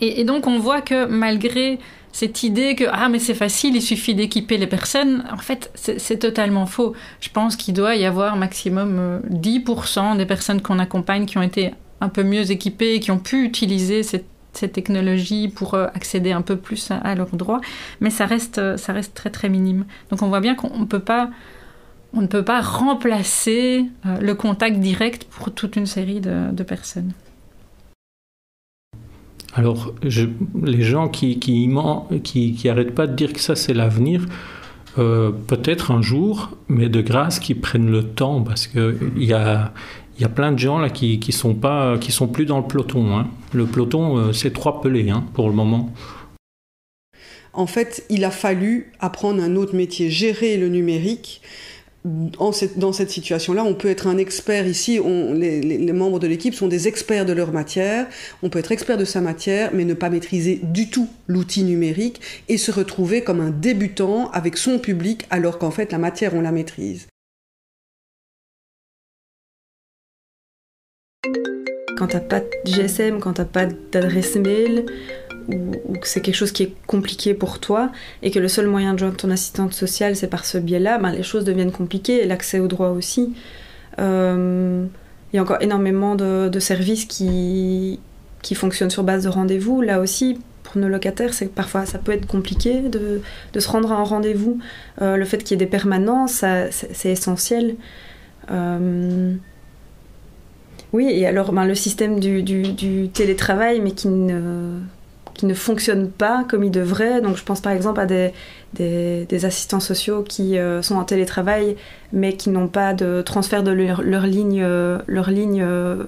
Et, 0.00 0.20
et, 0.20 0.24
donc 0.24 0.46
on 0.46 0.58
voit 0.58 0.80
que 0.80 1.06
malgré 1.06 1.78
cette 2.12 2.42
idée 2.42 2.74
que 2.74 2.84
ah 2.90 3.08
mais 3.10 3.18
c'est 3.18 3.34
facile, 3.34 3.76
il 3.76 3.82
suffit 3.82 4.14
d'équiper 4.14 4.56
les 4.56 4.66
personnes, 4.66 5.24
en 5.30 5.36
fait 5.36 5.70
c'est 5.74 6.18
totalement 6.18 6.64
faux. 6.64 6.94
Je 7.20 7.28
pense 7.28 7.56
qu'il 7.56 7.74
doit 7.74 7.94
y 7.94 8.06
avoir 8.06 8.36
maximum 8.36 9.20
10% 9.30 10.16
des 10.16 10.24
personnes 10.24 10.62
qu'on 10.62 10.78
accompagne 10.78 11.26
qui 11.26 11.36
ont 11.36 11.42
été 11.42 11.72
un 12.00 12.08
peu 12.08 12.22
mieux 12.22 12.50
équipées 12.50 13.00
qui 13.00 13.10
ont 13.10 13.18
pu 13.18 13.44
utiliser 13.44 14.02
cette 14.02 14.26
technologie 14.72 15.48
pour 15.48 15.74
euh, 15.74 15.86
accéder 15.94 16.32
un 16.32 16.40
peu 16.40 16.56
plus 16.56 16.90
à, 16.90 17.14
leurs 17.14 17.36
droits, 17.36 17.60
mais 18.00 18.08
ça 18.08 18.24
reste, 18.24 18.56
euh, 18.56 18.78
ça 18.78 18.94
reste 18.94 19.14
très 19.14 19.28
très 19.28 19.50
minime. 19.50 19.84
Donc 20.10 20.22
on 20.22 20.28
voit 20.28 20.40
bien 20.40 20.54
qu'on 20.54 20.86
peut 20.86 21.00
pas, 21.00 21.28
on 22.12 22.22
ne 22.22 22.26
peut 22.26 22.44
pas 22.44 22.60
remplacer 22.60 23.84
euh, 24.06 24.18
le 24.20 24.34
contact 24.34 24.78
direct 24.78 25.24
pour 25.24 25.52
toute 25.52 25.76
une 25.76 25.86
série 25.86 26.20
de, 26.20 26.62
personnes. 26.62 27.12
Alors, 29.54 29.94
les 30.02 30.82
gens 30.82 31.08
qui 31.08 31.38
qui, 31.38 31.68
qui, 32.22 32.54
qui 32.54 32.68
arrêtent 32.68 32.94
pas 32.94 33.06
de 33.06 33.14
dire 33.14 33.32
que 33.32 33.40
ça 33.40 33.56
c'est 33.56 33.72
l'avenir, 33.72 34.26
peut-être 34.94 35.90
un 35.90 36.00
jour, 36.02 36.56
mais 36.68 36.88
de 36.88 37.02
grâce 37.02 37.38
qu'ils 37.38 37.60
prennent 37.60 37.90
le 37.90 38.02
temps 38.02 38.42
parce 38.42 38.66
qu'il 38.66 38.96
y 39.16 39.32
a, 39.34 39.72
il 40.16 40.22
y 40.22 40.24
a 40.24 40.28
plein 40.28 40.52
de 40.52 40.58
gens 40.58 40.78
là 40.78 40.88
qui 40.88 41.20
qui 41.20 41.32
sont 41.32 41.54
pas 41.54 41.98
qui 41.98 42.12
sont 42.12 42.28
plus 42.28 42.46
dans 42.46 42.58
le 42.58 42.64
peloton. 42.64 43.16
Hein. 43.16 43.28
Le 43.52 43.66
peloton, 43.66 44.16
euh, 44.16 44.32
c'est 44.32 44.52
trois 44.52 44.80
pelés 44.80 45.10
hein, 45.10 45.24
pour 45.34 45.48
le 45.48 45.54
moment. 45.54 45.92
En 47.52 47.66
fait, 47.66 48.04
il 48.10 48.24
a 48.24 48.30
fallu 48.30 48.92
apprendre 49.00 49.42
un 49.42 49.56
autre 49.56 49.74
métier, 49.74 50.10
gérer 50.10 50.56
le 50.56 50.68
numérique. 50.68 51.40
Dans 52.06 52.52
cette 52.92 53.10
situation-là, 53.10 53.64
on 53.64 53.74
peut 53.74 53.88
être 53.88 54.06
un 54.06 54.16
expert 54.16 54.66
ici, 54.66 55.00
les, 55.34 55.60
les, 55.60 55.92
membres 55.92 56.20
de 56.20 56.26
l'équipe 56.26 56.54
sont 56.54 56.68
des 56.68 56.86
experts 56.86 57.26
de 57.26 57.32
leur 57.32 57.52
matière, 57.52 58.06
on 58.42 58.48
peut 58.48 58.60
être 58.60 58.70
expert 58.70 58.96
de 58.96 59.04
sa 59.04 59.20
matière, 59.20 59.70
mais 59.74 59.84
ne 59.84 59.94
pas 59.94 60.08
maîtriser 60.08 60.60
du 60.62 60.88
tout 60.88 61.08
l'outil 61.26 61.64
numérique 61.64 62.20
et 62.48 62.58
se 62.58 62.70
retrouver 62.70 63.22
comme 63.22 63.40
un 63.40 63.50
débutant 63.50 64.30
avec 64.30 64.56
son 64.56 64.78
public 64.78 65.26
alors 65.30 65.58
qu'en 65.58 65.72
fait 65.72 65.90
la 65.90 65.98
matière, 65.98 66.34
on 66.34 66.40
la 66.40 66.52
maîtrise. 66.52 67.08
Quand 71.98 72.08
t'as 72.08 72.20
pas 72.20 72.40
de 72.40 72.46
GSM, 72.66 73.20
quand 73.20 73.32
t'as 73.32 73.46
pas 73.46 73.66
d'adresse 73.66 74.36
mail, 74.36 74.84
ou, 75.48 75.92
que 75.98 76.08
c'est 76.08 76.20
quelque 76.20 76.34
chose 76.34 76.52
qui 76.52 76.64
est 76.64 76.74
compliqué 76.86 77.34
pour 77.34 77.58
toi, 77.58 77.90
et 78.22 78.30
que 78.30 78.38
le 78.38 78.48
seul 78.48 78.66
moyen 78.66 78.94
de 78.94 78.98
joindre 78.98 79.16
ton 79.16 79.30
assistante 79.30 79.72
sociale 79.72 80.16
c'est 80.16 80.28
par 80.28 80.44
ce 80.44 80.58
biais-là, 80.58 80.98
ben, 80.98 81.12
les 81.12 81.22
choses 81.22 81.44
deviennent 81.44 81.72
compliquées, 81.72 82.22
et 82.22 82.26
l'accès 82.26 82.60
au 82.60 82.68
droit 82.68 82.88
aussi. 82.88 83.34
Euh, 83.98 84.86
il 85.32 85.36
y 85.36 85.38
a 85.38 85.42
encore 85.42 85.60
énormément 85.60 86.14
de, 86.14 86.58
services 86.60 87.04
qui, 87.04 88.00
qui 88.42 88.54
fonctionnent 88.54 88.90
sur 88.90 89.02
base 89.02 89.24
de 89.24 89.28
rendez-vous. 89.28 89.82
Là 89.82 90.00
aussi, 90.00 90.38
pour 90.62 90.78
nos 90.78 90.88
locataires, 90.88 91.34
c'est 91.34 91.52
parfois 91.52 91.86
ça 91.86 91.98
peut 91.98 92.12
être 92.12 92.26
compliqué 92.26 92.80
de, 92.82 93.20
de 93.52 93.60
se 93.60 93.68
rendre 93.68 93.92
à 93.92 93.96
un 93.96 94.04
rendez-vous. 94.04 94.58
Euh, 95.02 95.16
le 95.16 95.24
fait 95.24 95.38
qu'il 95.38 95.52
y 95.52 95.54
ait 95.54 95.64
des 95.64 95.70
permanences, 95.70 96.44
c'est 96.70 97.10
essentiel. 97.10 97.76
Euh, 98.50 99.34
oui, 100.92 101.08
et 101.10 101.26
alors 101.26 101.52
ben, 101.52 101.64
le 101.64 101.74
système 101.74 102.20
du, 102.20 103.08
télétravail, 103.12 103.80
mais 103.80 103.92
qui 103.92 104.08
ne, 104.08 104.80
qui 105.36 105.46
ne 105.46 105.54
fonctionne 105.54 106.10
pas 106.10 106.44
comme 106.48 106.64
il 106.64 106.70
devrait. 106.70 107.20
Donc 107.20 107.36
je 107.36 107.44
pense 107.44 107.60
par 107.60 107.72
exemple 107.72 108.00
à 108.00 108.06
des, 108.06 108.32
des, 108.74 109.44
assistants 109.44 109.80
sociaux 109.80 110.22
qui 110.22 110.58
euh, 110.58 110.82
sont 110.82 110.96
en 110.96 111.04
télétravail, 111.04 111.76
mais 112.12 112.36
qui 112.36 112.50
n'ont 112.50 112.68
pas 112.68 112.94
de 112.94 113.22
transfert 113.22 113.62
de 113.62 113.70
leur, 113.70 114.02
ligne, 114.02 114.66
leur 115.06 115.30
ligne 115.30 115.62
euh, 115.62 116.04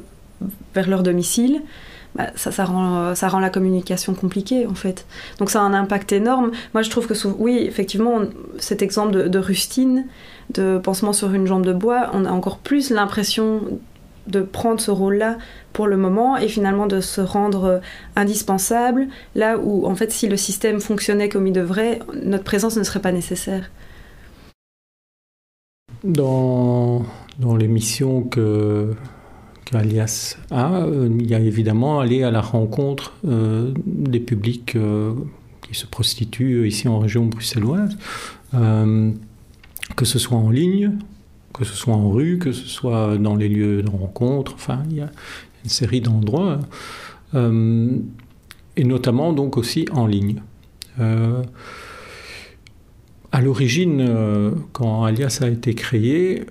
vers 0.75 0.89
leur 0.89 1.03
domicile. 1.03 1.61
Bah, 2.15 2.29
ça, 2.37 2.51
ça, 2.51 2.65
rend, 2.65 3.15
ça 3.15 3.29
rend 3.29 3.39
la 3.39 3.51
communication 3.51 4.15
compliquée 4.15 4.67
en 4.67 4.75
fait. 4.75 5.05
Donc 5.39 5.51
ça 5.51 5.61
a 5.61 5.63
un 5.63 5.75
impact 5.75 6.13
énorme. 6.13 6.51
Moi 6.73 6.83
je 6.83 6.91
trouve 6.91 7.07
que 7.07 7.15
oui, 7.39 7.59
effectivement, 7.69 8.23
cet 8.59 8.81
exemple 8.81 9.13
de, 9.13 9.29
de 9.29 9.39
rustine, 9.39 10.07
de 10.55 10.79
pansement 10.79 11.13
sur 11.13 11.35
une 11.35 11.47
jambe 11.47 11.67
de 11.67 11.75
bois, 11.75 12.11
on 12.15 12.25
a 12.25 12.31
encore 12.31 12.59
plus 12.59 12.91
l'impression 12.91 13.61
de 14.29 14.41
prendre 14.43 14.81
ce 14.81 14.91
rôle-là 14.91 15.39
pour 15.73 15.87
le 15.87 15.97
moment 15.97 16.37
et 16.37 16.49
finalement 16.49 16.87
de 16.87 17.01
se 17.01 17.21
rendre 17.21 17.65
euh, 17.65 17.79
indispensable 18.17 19.09
là 19.35 19.59
où 19.59 19.87
en 19.87 19.95
fait 19.95 20.11
si 20.13 20.29
le 20.29 20.37
système 20.37 20.81
fonctionnait 20.81 21.29
comme 21.29 21.47
il 21.47 21.53
devrait, 21.53 22.01
notre 22.23 22.45
présence 22.45 22.77
ne 22.77 22.83
serait 22.83 23.01
pas 23.01 23.13
nécessaire. 23.13 23.71
dans, 26.05 27.05
dans 27.39 27.57
les 27.57 27.69
missions 27.69 28.23
que 28.23 28.95
qu'Alias 29.65 30.37
a, 30.51 30.87
il 30.89 31.27
y 31.27 31.35
a 31.35 31.41
évidemment 31.41 32.01
aller 32.01 32.23
à 32.23 32.31
la 32.31 32.41
rencontre 32.41 33.15
des 33.25 34.21
publics 34.21 34.79
qui 35.63 35.75
se 35.75 35.87
prostituent 35.87 36.67
ici 36.67 36.89
en 36.89 36.99
région 37.01 37.27
bruxelloise, 37.27 37.99
que 38.53 40.05
ce 40.05 40.19
soit 40.19 40.39
en 40.39 40.49
ligne, 40.49 40.93
que 41.59 41.65
ce 41.65 41.75
soit 41.75 41.95
en 41.95 42.11
rue, 42.11 42.39
que 42.39 42.53
ce 42.53 42.67
soit 42.67 43.19
dans 43.19 43.35
les 43.35 43.49
lieux 43.49 43.83
de 43.83 43.91
rencontre, 43.91 44.55
enfin, 44.55 44.83
il 44.91 44.97
y 44.97 45.01
a 45.01 45.11
une 45.65 45.71
série 45.71 46.01
d'endroits, 46.01 46.61
euh, 47.35 47.99
et 48.77 48.85
notamment 48.85 49.33
donc 49.33 49.57
aussi 49.57 49.87
en 49.91 50.07
ligne. 50.07 50.41
Euh, 51.01 51.43
à 53.33 53.41
l'origine, 53.41 54.01
euh, 54.01 54.53
quand 54.73 55.05
Alias 55.05 55.41
a 55.43 55.49
été 55.49 55.75
créé, 55.75 56.45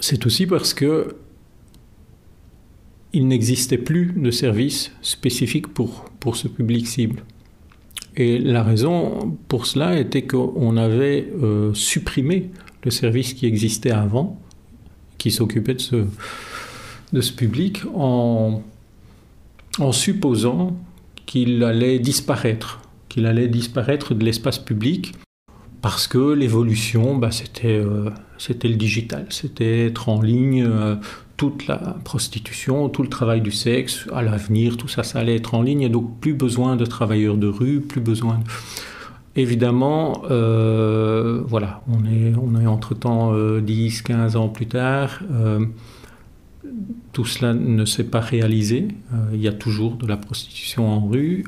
c'est 0.00 0.24
aussi 0.24 0.46
parce 0.46 0.72
que 0.72 1.16
il 3.12 3.28
n'existait 3.28 3.76
plus 3.76 4.06
de 4.06 4.30
service 4.30 4.90
spécifique 5.02 5.68
pour, 5.68 6.04
pour 6.18 6.36
ce 6.36 6.48
public 6.48 6.86
cible. 6.86 7.24
Et 8.16 8.38
la 8.38 8.62
raison 8.62 9.36
pour 9.48 9.66
cela 9.66 9.98
était 9.98 10.22
qu'on 10.22 10.76
avait 10.76 11.28
euh, 11.42 11.72
supprimé 11.74 12.50
le 12.84 12.90
service 12.90 13.32
qui 13.34 13.46
existait 13.46 13.90
avant, 13.90 14.38
qui 15.18 15.30
s'occupait 15.30 15.74
de 15.74 17.20
ce, 17.20 17.32
public, 17.32 17.82
en, 17.94 18.62
supposant 19.92 20.76
qu'il 21.26 21.62
allait 21.64 21.98
disparaître, 21.98 22.80
qu'il 23.08 23.26
allait 23.26 23.48
disparaître 23.48 24.14
de 24.14 24.24
l'espace 24.24 24.58
public, 24.58 25.14
parce 25.80 26.06
que 26.06 26.32
l'évolution, 26.32 27.16
bah, 27.16 27.30
c'était, 27.30 27.78
euh, 27.78 28.10
c'était 28.38 28.68
le 28.68 28.76
digital, 28.76 29.26
c'était 29.30 29.86
être 29.86 30.08
en 30.08 30.20
ligne, 30.20 30.64
euh, 30.64 30.96
toute 31.42 31.66
la 31.66 31.96
prostitution, 32.04 32.88
tout 32.88 33.02
le 33.02 33.08
travail 33.08 33.40
du 33.40 33.50
sexe, 33.50 34.06
à 34.12 34.22
l'avenir, 34.22 34.76
tout 34.76 34.86
ça, 34.86 35.02
ça 35.02 35.18
allait 35.18 35.34
être 35.34 35.54
en 35.56 35.62
ligne, 35.62 35.88
donc 35.88 36.20
plus 36.20 36.34
besoin 36.34 36.76
de 36.76 36.86
travailleurs 36.86 37.36
de 37.36 37.48
rue, 37.48 37.80
plus 37.80 38.00
besoin 38.00 38.38
de... 38.38 38.44
Évidemment, 39.34 40.22
euh, 40.30 41.42
voilà, 41.44 41.82
on 41.88 42.04
est, 42.04 42.32
on 42.40 42.60
est 42.60 42.66
entre-temps 42.68 43.32
10, 43.58 43.98
euh, 43.98 44.02
15 44.04 44.36
ans 44.36 44.50
plus 44.50 44.66
tard. 44.66 45.18
Euh, 45.32 45.66
tout 47.12 47.24
cela 47.24 47.54
ne 47.54 47.84
s'est 47.86 48.04
pas 48.04 48.20
réalisé. 48.20 48.86
il 49.34 49.40
y 49.40 49.48
a 49.48 49.52
toujours 49.52 49.96
de 49.96 50.06
la 50.06 50.16
prostitution 50.16 50.88
en 50.88 51.08
rue 51.08 51.44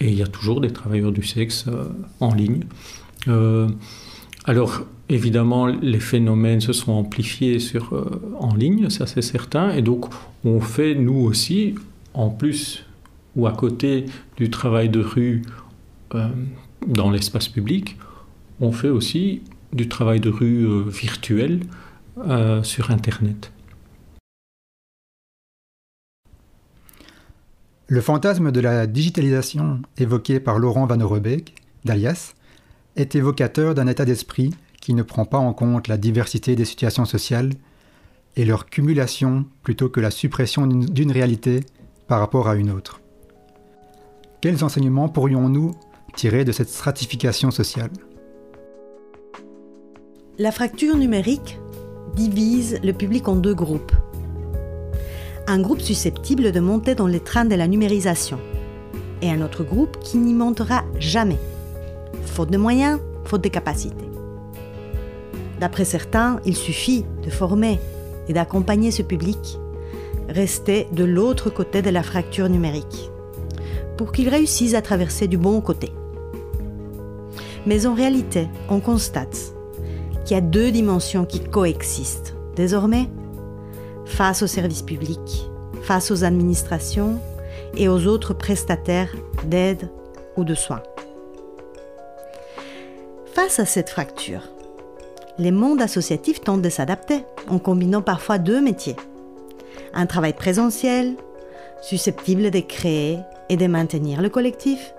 et 0.00 0.08
il 0.08 0.14
y 0.14 0.22
a 0.22 0.26
toujours 0.26 0.60
des 0.60 0.72
travailleurs 0.72 1.12
du 1.12 1.22
sexe 1.22 1.66
en 2.18 2.34
ligne. 2.34 2.64
alors, 4.44 4.82
Évidemment, 5.10 5.66
les 5.66 6.00
phénomènes 6.00 6.60
se 6.60 6.74
sont 6.74 6.92
amplifiés 6.92 7.58
euh, 7.74 8.04
en 8.38 8.54
ligne, 8.54 8.90
ça 8.90 9.06
c'est 9.06 9.22
certain, 9.22 9.70
et 9.70 9.80
donc 9.80 10.06
on 10.44 10.60
fait 10.60 10.94
nous 10.94 11.16
aussi, 11.20 11.74
en 12.12 12.28
plus 12.28 12.84
ou 13.34 13.46
à 13.46 13.52
côté 13.52 14.04
du 14.36 14.50
travail 14.50 14.90
de 14.90 15.00
rue 15.00 15.42
euh, 16.14 16.28
dans 16.86 17.10
l'espace 17.10 17.48
public, 17.48 17.96
on 18.60 18.70
fait 18.70 18.90
aussi 18.90 19.40
du 19.72 19.88
travail 19.88 20.20
de 20.20 20.28
rue 20.28 20.66
euh, 20.66 20.84
virtuel 20.86 21.60
sur 22.64 22.90
Internet. 22.90 23.52
Le 27.86 28.00
fantasme 28.00 28.50
de 28.50 28.58
la 28.58 28.88
digitalisation 28.88 29.80
évoqué 29.96 30.40
par 30.40 30.58
Laurent 30.58 30.86
Van 30.86 31.00
Orebeek, 31.00 31.54
d'Alias, 31.84 32.34
est 32.96 33.14
évocateur 33.14 33.76
d'un 33.76 33.86
état 33.86 34.04
d'esprit 34.04 34.50
qui 34.88 34.94
ne 34.94 35.02
prend 35.02 35.26
pas 35.26 35.36
en 35.36 35.52
compte 35.52 35.86
la 35.86 35.98
diversité 35.98 36.56
des 36.56 36.64
situations 36.64 37.04
sociales 37.04 37.50
et 38.36 38.46
leur 38.46 38.64
cumulation 38.64 39.44
plutôt 39.62 39.90
que 39.90 40.00
la 40.00 40.10
suppression 40.10 40.66
d'une 40.66 41.12
réalité 41.12 41.60
par 42.06 42.20
rapport 42.20 42.48
à 42.48 42.54
une 42.54 42.70
autre. 42.70 43.02
Quels 44.40 44.64
enseignements 44.64 45.10
pourrions-nous 45.10 45.72
tirer 46.16 46.46
de 46.46 46.52
cette 46.52 46.70
stratification 46.70 47.50
sociale? 47.50 47.90
La 50.38 50.52
fracture 50.52 50.96
numérique 50.96 51.58
divise 52.16 52.80
le 52.82 52.94
public 52.94 53.28
en 53.28 53.36
deux 53.36 53.54
groupes. 53.54 53.92
Un 55.48 55.60
groupe 55.60 55.82
susceptible 55.82 56.50
de 56.50 56.60
monter 56.60 56.94
dans 56.94 57.08
les 57.08 57.20
trains 57.20 57.44
de 57.44 57.56
la 57.56 57.68
numérisation 57.68 58.40
et 59.20 59.30
un 59.30 59.42
autre 59.42 59.64
groupe 59.64 59.98
qui 60.00 60.16
n'y 60.16 60.32
montera 60.32 60.82
jamais, 60.98 61.40
faute 62.24 62.50
de 62.50 62.56
moyens, 62.56 63.00
faute 63.26 63.44
de 63.44 63.50
capacités. 63.50 64.07
D'après 65.60 65.84
certains, 65.84 66.40
il 66.44 66.56
suffit 66.56 67.04
de 67.24 67.30
former 67.30 67.80
et 68.28 68.32
d'accompagner 68.32 68.90
ce 68.90 69.02
public, 69.02 69.58
rester 70.28 70.86
de 70.92 71.04
l'autre 71.04 71.50
côté 71.50 71.82
de 71.82 71.90
la 71.90 72.02
fracture 72.02 72.48
numérique, 72.48 73.10
pour 73.96 74.12
qu'il 74.12 74.28
réussisse 74.28 74.74
à 74.74 74.82
traverser 74.82 75.26
du 75.26 75.38
bon 75.38 75.60
côté. 75.60 75.92
Mais 77.66 77.86
en 77.86 77.94
réalité, 77.94 78.48
on 78.68 78.80
constate 78.80 79.52
qu'il 80.24 80.36
y 80.36 80.38
a 80.38 80.42
deux 80.42 80.70
dimensions 80.70 81.24
qui 81.24 81.40
coexistent 81.40 82.34
désormais 82.54 83.08
face 84.04 84.42
aux 84.42 84.46
services 84.46 84.82
publics, 84.82 85.48
face 85.82 86.10
aux 86.10 86.24
administrations 86.24 87.18
et 87.76 87.88
aux 87.88 88.06
autres 88.06 88.34
prestataires 88.34 89.14
d'aide 89.44 89.90
ou 90.36 90.44
de 90.44 90.54
soins. 90.54 90.82
Face 93.34 93.58
à 93.58 93.66
cette 93.66 93.90
fracture, 93.90 94.42
les 95.38 95.50
mondes 95.52 95.80
associatifs 95.80 96.40
tentent 96.40 96.62
de 96.62 96.68
s'adapter 96.68 97.24
en 97.48 97.58
combinant 97.58 98.02
parfois 98.02 98.38
deux 98.38 98.60
métiers. 98.60 98.96
Un 99.94 100.06
travail 100.06 100.32
présentiel, 100.32 101.16
susceptible 101.80 102.50
de 102.50 102.60
créer 102.60 103.18
et 103.48 103.56
de 103.56 103.66
maintenir 103.66 104.20
le 104.20 104.28
collectif, 104.28 104.94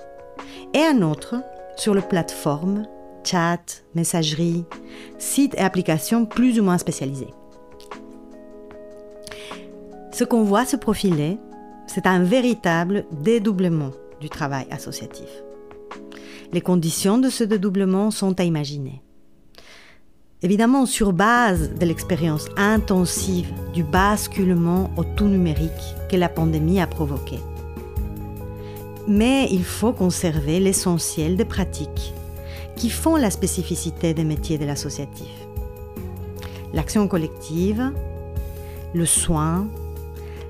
et 0.74 0.82
un 0.82 1.02
autre 1.02 1.36
sur 1.76 1.94
le 1.94 2.02
plateforme, 2.02 2.86
chat, 3.24 3.84
messagerie, 3.96 4.66
sites 5.18 5.56
et 5.56 5.62
applications 5.62 6.26
plus 6.26 6.60
ou 6.60 6.64
moins 6.64 6.78
spécialisés. 6.78 7.34
Ce 10.12 10.24
qu'on 10.24 10.44
voit 10.44 10.66
se 10.66 10.76
profiler, 10.76 11.38
c'est 11.88 12.08
un 12.08 12.24
véritable 12.24 13.06
dédoublement 13.12 13.92
du 14.22 14.30
travail 14.30 14.68
associatif. 14.72 15.30
Les 16.52 16.62
conditions 16.62 17.18
de 17.18 17.30
ce 17.30 17.44
dédoublement 17.44 18.12
sont 18.12 18.40
à 18.40 18.44
imaginer 18.44 19.02
évidemment 20.42 20.86
sur 20.86 21.12
base 21.12 21.72
de 21.76 21.86
l'expérience 21.86 22.48
intensive 22.56 23.52
du 23.74 23.84
basculement 23.84 24.90
au 24.96 25.04
tout 25.04 25.28
numérique 25.28 25.96
que 26.10 26.16
la 26.16 26.30
pandémie 26.30 26.80
a 26.80 26.88
provoqué. 26.88 27.40
Mais 29.08 29.48
il 29.52 29.64
faut 29.64 29.92
conserver 29.92 30.60
l'essentiel 30.60 31.36
des 31.36 31.46
pratiques 31.46 32.14
qui 32.76 32.90
font 32.90 33.16
la 33.16 33.32
spécificité 33.32 34.14
des 34.14 34.24
métiers 34.24 34.58
de 34.58 34.66
l'associatif. 34.66 35.28
L'action 36.74 37.08
collective, 37.08 37.92
le 38.94 39.06
soin, 39.06 39.68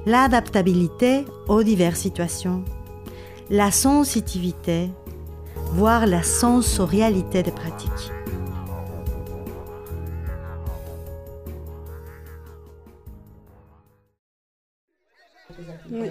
l'adaptabilité 0.05 1.25
aux 1.47 1.63
diverses 1.63 1.99
situations, 1.99 2.63
la 3.49 3.71
sensitivité, 3.71 4.89
voire 5.73 6.05
la 6.05 6.21
sensorialité 6.21 7.41
des 7.41 7.51
pratiques. 7.51 8.11
Oui. 15.91 16.07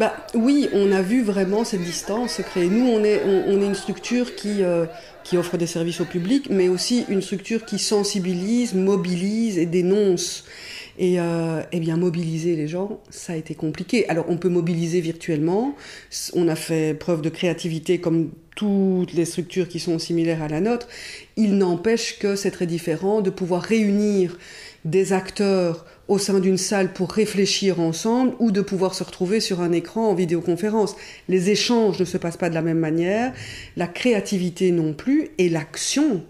Bah, 0.00 0.16
oui, 0.34 0.66
on 0.72 0.92
a 0.92 1.02
vu 1.02 1.22
vraiment 1.22 1.62
cette 1.62 1.82
distance 1.82 2.36
se 2.36 2.42
créer. 2.42 2.70
Nous, 2.70 2.86
on 2.86 3.04
est, 3.04 3.20
on, 3.22 3.60
est 3.60 3.66
une 3.66 3.74
structure 3.74 4.34
qui, 4.34 4.62
euh, 4.62 4.86
qui 5.24 5.36
offre 5.36 5.58
des 5.58 5.66
services 5.66 6.00
au 6.00 6.06
public, 6.06 6.48
mais 6.48 6.70
aussi 6.70 7.04
une 7.10 7.20
structure 7.20 7.66
qui 7.66 7.78
sensibilise, 7.78 8.72
mobilise 8.72 9.58
et 9.58 9.66
dénonce. 9.66 10.44
Et 10.98 11.20
euh, 11.20 11.62
eh 11.72 11.80
bien, 11.80 11.98
mobiliser 11.98 12.56
les 12.56 12.66
gens, 12.66 13.00
ça 13.10 13.34
a 13.34 13.36
été 13.36 13.54
compliqué. 13.54 14.08
Alors, 14.08 14.24
on 14.28 14.38
peut 14.38 14.48
mobiliser 14.48 15.02
virtuellement. 15.02 15.74
On 16.32 16.48
a 16.48 16.56
fait 16.56 16.94
preuve 16.94 17.20
de 17.20 17.28
créativité 17.28 18.00
comme 18.00 18.30
toutes 18.56 19.12
les 19.12 19.26
structures 19.26 19.68
qui 19.68 19.80
sont 19.80 19.98
similaires 19.98 20.42
à 20.42 20.48
la 20.48 20.60
nôtre. 20.60 20.88
Il 21.36 21.58
n'empêche 21.58 22.18
que 22.18 22.36
c'est 22.36 22.50
très 22.50 22.66
différent 22.66 23.20
de 23.20 23.28
pouvoir 23.28 23.62
réunir 23.62 24.38
des 24.86 25.12
acteurs 25.12 25.84
au 26.10 26.18
sein 26.18 26.40
d'une 26.40 26.58
salle 26.58 26.92
pour 26.92 27.12
réfléchir 27.12 27.78
ensemble 27.78 28.34
ou 28.40 28.50
de 28.50 28.60
pouvoir 28.60 28.94
se 28.94 29.04
retrouver 29.04 29.38
sur 29.38 29.60
un 29.60 29.70
écran 29.70 30.08
en 30.10 30.14
vidéoconférence. 30.14 30.96
Les 31.28 31.50
échanges 31.50 32.00
ne 32.00 32.04
se 32.04 32.18
passent 32.18 32.36
pas 32.36 32.50
de 32.50 32.54
la 32.54 32.62
même 32.62 32.80
manière, 32.80 33.32
la 33.76 33.86
créativité 33.86 34.72
non 34.72 34.92
plus, 34.92 35.28
et 35.38 35.48
l'action 35.48 36.24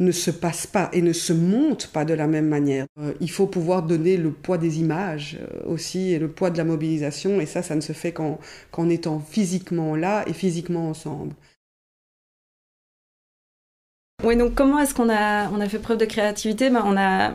ne 0.00 0.12
se 0.12 0.30
passe 0.30 0.66
pas 0.66 0.90
et 0.92 1.00
ne 1.00 1.14
se 1.14 1.32
monte 1.32 1.86
pas 1.86 2.04
de 2.04 2.12
la 2.12 2.26
même 2.26 2.46
manière. 2.46 2.84
Euh, 3.00 3.14
il 3.20 3.30
faut 3.30 3.46
pouvoir 3.46 3.82
donner 3.84 4.18
le 4.18 4.32
poids 4.32 4.58
des 4.58 4.80
images 4.80 5.38
euh, 5.40 5.72
aussi 5.72 6.12
et 6.12 6.18
le 6.18 6.28
poids 6.28 6.50
de 6.50 6.58
la 6.58 6.64
mobilisation, 6.64 7.40
et 7.40 7.46
ça, 7.46 7.62
ça 7.62 7.74
ne 7.74 7.80
se 7.80 7.94
fait 7.94 8.12
qu'en 8.12 8.90
étant 8.90 9.18
physiquement 9.18 9.96
là 9.96 10.24
et 10.26 10.34
physiquement 10.34 10.90
ensemble. 10.90 11.34
Oui, 14.24 14.36
donc 14.36 14.54
comment 14.54 14.78
est-ce 14.78 14.94
qu'on 14.94 15.08
a, 15.08 15.48
on 15.50 15.60
a 15.60 15.68
fait 15.70 15.78
preuve 15.78 15.96
de 15.96 16.04
créativité? 16.04 16.68
Ben, 16.68 16.82
On 16.84 16.98
a 16.98 17.32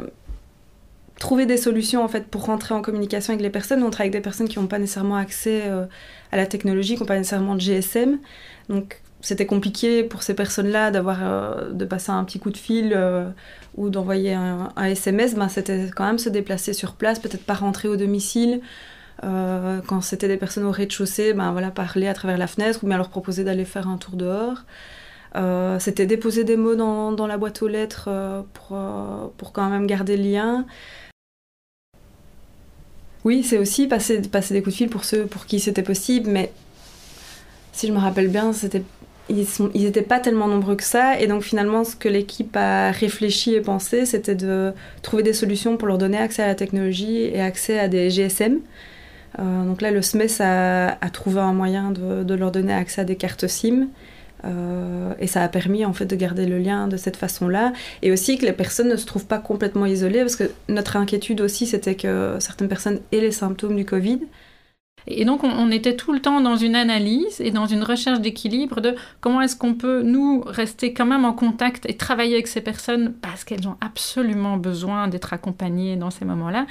trouver 1.19 1.45
des 1.45 1.57
solutions 1.57 2.03
en 2.03 2.07
fait 2.07 2.27
pour 2.27 2.45
rentrer 2.45 2.73
en 2.73 2.81
communication 2.81 3.33
avec 3.33 3.43
les 3.43 3.49
personnes. 3.49 3.83
On 3.83 3.89
travaille 3.89 4.09
avec 4.09 4.13
des 4.13 4.23
personnes 4.23 4.47
qui 4.47 4.59
n'ont 4.59 4.67
pas 4.67 4.79
nécessairement 4.79 5.15
accès 5.15 5.63
euh, 5.65 5.85
à 6.31 6.37
la 6.37 6.45
technologie, 6.45 6.95
qui 6.95 7.01
n'ont 7.01 7.07
pas 7.07 7.17
nécessairement 7.17 7.55
de 7.55 7.61
GSM. 7.61 8.19
Donc 8.69 9.01
c'était 9.21 9.47
compliqué 9.47 10.03
pour 10.03 10.21
ces 10.21 10.35
personnes-là 10.35 10.91
d'avoir 10.91 11.19
euh, 11.21 11.71
de 11.71 11.85
passer 11.85 12.11
un 12.11 12.23
petit 12.23 12.39
coup 12.39 12.51
de 12.51 12.57
fil 12.57 12.93
euh, 12.95 13.27
ou 13.75 13.89
d'envoyer 13.89 14.33
un, 14.33 14.69
SMS. 14.77 15.35
Ben, 15.35 15.49
c'était 15.49 15.89
quand 15.95 16.05
même 16.05 16.19
se 16.19 16.29
déplacer 16.29 16.73
sur 16.73 16.93
place, 16.93 17.19
peut-être 17.19 17.45
pas 17.45 17.55
rentrer 17.55 17.87
au 17.87 17.95
domicile. 17.95 18.61
quand 19.23 20.01
c'était 20.01 20.27
des 20.27 20.37
personnes 20.37 20.65
au 20.65 20.71
rez-de-chaussée, 20.71 21.33
ben 21.33 21.51
voilà, 21.51 21.71
parler 21.71 22.07
à 22.07 22.13
travers 22.13 22.37
la 22.37 22.45
fenêtre 22.45 22.83
ou 22.83 22.87
bien 22.87 22.97
leur 22.97 23.09
proposer 23.09 23.43
d'aller 23.43 23.65
faire 23.65 23.87
un 23.87 23.97
tour 23.97 24.15
dehors. 24.15 24.59
c'était 25.79 26.05
déposer 26.05 26.43
des 26.43 26.57
mots 26.57 26.75
dans, 26.75 27.27
la 27.27 27.37
boîte 27.37 27.63
aux 27.63 27.67
lettres 27.67 28.09
pour, 28.53 28.77
pour 29.37 29.51
quand 29.53 29.69
même 29.71 29.87
garder 29.87 30.15
le 30.17 30.23
lien. 30.23 30.65
Oui, 33.27 33.43
c'est 33.43 33.57
aussi 33.57 33.87
passer, 33.87 34.19
des 34.21 34.61
coups 34.61 34.73
de 34.73 34.77
fil 34.77 34.87
pour 34.87 35.03
ceux 35.03 35.25
pour 35.25 35.47
qui 35.47 35.59
c'était 35.59 35.83
possible, 35.83 36.29
mais 36.29 36.49
si 37.73 37.85
je 37.85 37.91
me 37.91 37.97
rappelle 37.97 38.29
bien, 38.29 38.53
c'était 38.53 38.83
ils 39.27 39.83
n'étaient 39.83 40.01
pas 40.01 40.21
tellement 40.21 40.47
nombreux 40.47 40.77
que 40.77 40.83
ça. 40.85 41.19
Et 41.19 41.27
donc 41.27 41.43
finalement, 41.43 41.83
ce 41.83 41.97
que 41.97 42.07
l'équipe 42.07 42.55
a 42.55 42.89
réfléchi 42.91 43.53
et 43.53 43.59
pensé, 43.59 44.05
c'était 44.05 44.33
de 44.33 44.71
trouver 45.01 45.23
des 45.23 45.33
solutions 45.33 45.75
pour 45.75 45.89
leur 45.89 45.97
donner 45.97 46.17
accès 46.17 46.41
à 46.41 46.47
la 46.47 46.55
technologie 46.55 47.23
et 47.23 47.41
accès 47.41 47.77
à 47.77 47.89
des 47.89 48.09
GSM. 48.09 48.61
Euh, 49.39 49.65
donc 49.65 49.81
là, 49.81 49.91
le 49.91 50.01
SMES 50.01 50.39
a, 50.39 50.97
a 51.01 51.09
trouvé 51.09 51.41
un 51.41 51.51
moyen 51.51 51.91
de, 51.91 52.33
leur 52.33 52.53
donner 52.53 52.71
accès 52.71 53.01
à 53.01 53.03
des 53.03 53.17
cartes 53.17 53.45
SIM. 53.47 53.89
Euh, 54.45 55.13
et 55.19 55.27
ça 55.27 55.41
a 55.41 55.47
permis 55.47 55.83
en 55.83 55.93
fait 55.93 56.05
de 56.05 56.15
garder 56.15 56.45
le 56.45 56.59
lien 56.59 56.87
de 56.87 56.95
cette 56.97 57.17
façon-là 57.17 57.73
et 58.03 58.11
aussi 58.11 58.37
que 58.37 58.45
les 58.45 58.53
personnes 58.53 58.89
ne 58.89 58.95
se 58.95 59.05
trouvent 59.05 59.25
pas 59.25 59.39
complètement 59.39 59.87
isolées 59.87 60.19
parce 60.19 60.35
que 60.35 60.51
notre 60.69 60.95
inquiétude 60.95 61.41
aussi 61.41 61.65
c'était 61.65 61.95
que 61.95 62.37
certaines 62.39 62.67
personnes 62.67 62.99
aient 63.11 63.21
les 63.21 63.31
symptômes 63.31 63.75
du 63.75 63.85
Covid. 63.85 64.19
Et 65.07 65.23
donc 65.23 65.43
on, 65.43 65.71
était 65.71 65.95
tout 65.95 66.11
le 66.11 66.19
temps 66.19 66.41
dans 66.41 66.57
une 66.57 66.75
analyse 66.75 67.39
et 67.39 67.51
dans 67.51 67.65
une 67.65 67.81
recherche 67.81 68.19
d'équilibre 68.19 68.81
de 68.81 68.93
comment 69.21 69.41
est-ce 69.41 69.55
qu'on 69.55 69.73
peut 69.73 70.01
nous 70.01 70.41
rester 70.45 70.93
quand 70.93 71.05
même 71.05 71.23
en 71.23 71.31
contact 71.31 71.89
et 71.89 71.95
travailler 71.95 72.33
avec 72.33 72.47
ces 72.47 72.59
personnes 72.59 73.13
parce 73.13 73.45
qu'elles 73.45 73.69
ont 73.69 73.77
absolument 73.79 74.57
besoin 74.57 75.07
d'être 75.07 75.31
accompagnées 75.31 75.95
dans 75.95 76.11
ces 76.11 76.25
moments-là 76.25 76.65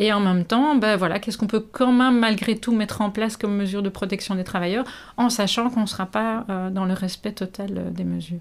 et 0.00 0.12
en 0.12 0.20
même 0.20 0.44
temps, 0.44 0.76
ben 0.76 0.96
voilà, 0.96 1.18
qu'est-ce 1.18 1.36
qu'on 1.36 1.48
peut 1.48 1.64
quand 1.72 1.92
même 1.92 2.20
malgré 2.20 2.56
tout 2.56 2.72
mettre 2.72 3.00
en 3.00 3.10
place 3.10 3.36
comme 3.36 3.56
mesure 3.56 3.82
de 3.82 3.88
protection 3.88 4.36
des 4.36 4.44
travailleurs, 4.44 4.84
en 5.16 5.28
sachant 5.28 5.70
qu'on 5.70 5.82
ne 5.82 5.86
sera 5.86 6.06
pas 6.06 6.46
euh, 6.48 6.70
dans 6.70 6.84
le 6.84 6.94
respect 6.94 7.32
total 7.32 7.70
euh, 7.76 7.90
des 7.90 8.04
mesures. 8.04 8.38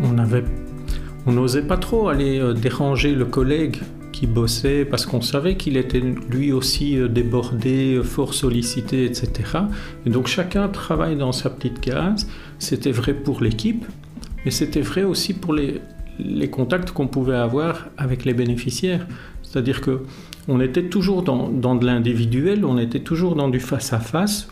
On 0.00 0.16
on 1.26 1.32
n'osait 1.32 1.62
pas 1.62 1.78
trop 1.78 2.08
aller 2.08 2.38
euh, 2.38 2.52
déranger 2.52 3.14
le 3.16 3.24
collègue 3.24 3.80
qui 4.12 4.28
bossait 4.28 4.84
parce 4.84 5.06
qu'on 5.06 5.22
savait 5.22 5.56
qu'il 5.56 5.76
était 5.76 5.98
lui 5.98 6.52
aussi 6.52 6.96
débordé, 7.08 8.00
fort 8.04 8.32
sollicité, 8.32 9.06
etc. 9.06 9.32
Et 10.06 10.10
donc 10.10 10.28
chacun 10.28 10.68
travaille 10.68 11.16
dans 11.16 11.32
sa 11.32 11.50
petite 11.50 11.80
case. 11.80 12.28
C'était 12.60 12.92
vrai 12.92 13.12
pour 13.12 13.40
l'équipe, 13.40 13.84
mais 14.44 14.50
c'était 14.50 14.80
vrai 14.80 15.02
aussi 15.02 15.34
pour 15.34 15.54
les, 15.54 15.80
contacts 16.50 16.90
qu'on 16.92 17.08
pouvait 17.08 17.36
avoir 17.36 17.88
avec 17.96 18.24
les 18.24 18.34
bénéficiaires. 18.34 19.06
C'est-à-dire 19.42 19.80
que 19.80 20.02
on 20.46 20.60
était 20.60 20.84
toujours 20.84 21.22
dans, 21.22 21.74
de 21.74 21.86
l'individuel, 21.86 22.64
on 22.64 22.78
était 22.78 23.00
toujours 23.00 23.34
dans 23.34 23.48
du 23.48 23.60
face-à-face, 23.60 24.48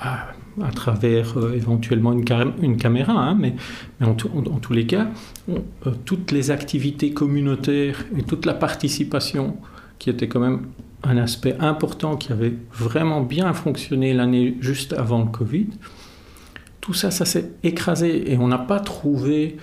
à, 0.00 0.34
travers 0.74 1.38
euh, 1.38 1.54
éventuellement 1.54 2.12
une, 2.12 2.76
caméra, 2.76 3.12
hein, 3.12 3.36
mais, 3.38 3.54
en, 4.00 4.14
tous 4.14 4.72
les 4.72 4.86
cas, 4.86 5.08
euh, 5.48 5.58
toutes 6.04 6.30
les 6.30 6.50
activités 6.50 7.12
communautaires 7.12 8.04
et 8.16 8.22
toute 8.22 8.46
la 8.46 8.54
participation, 8.54 9.56
qui 9.98 10.10
était 10.10 10.28
quand 10.28 10.40
même 10.40 10.62
un 11.04 11.16
aspect 11.16 11.56
important 11.58 12.16
qui 12.16 12.32
avait 12.32 12.54
vraiment 12.72 13.22
bien 13.22 13.52
fonctionné 13.52 14.12
l'année 14.14 14.56
juste 14.60 14.92
avant 14.92 15.20
le 15.20 15.30
Covid, 15.30 15.68
tout 16.82 16.92
ça, 16.92 17.10
ça 17.10 17.24
s'est 17.24 17.52
écrasé 17.62 18.30
et 18.30 18.36
on 18.36 18.48
n'a 18.48 18.58
pas 18.58 18.80
trouvé 18.80 19.56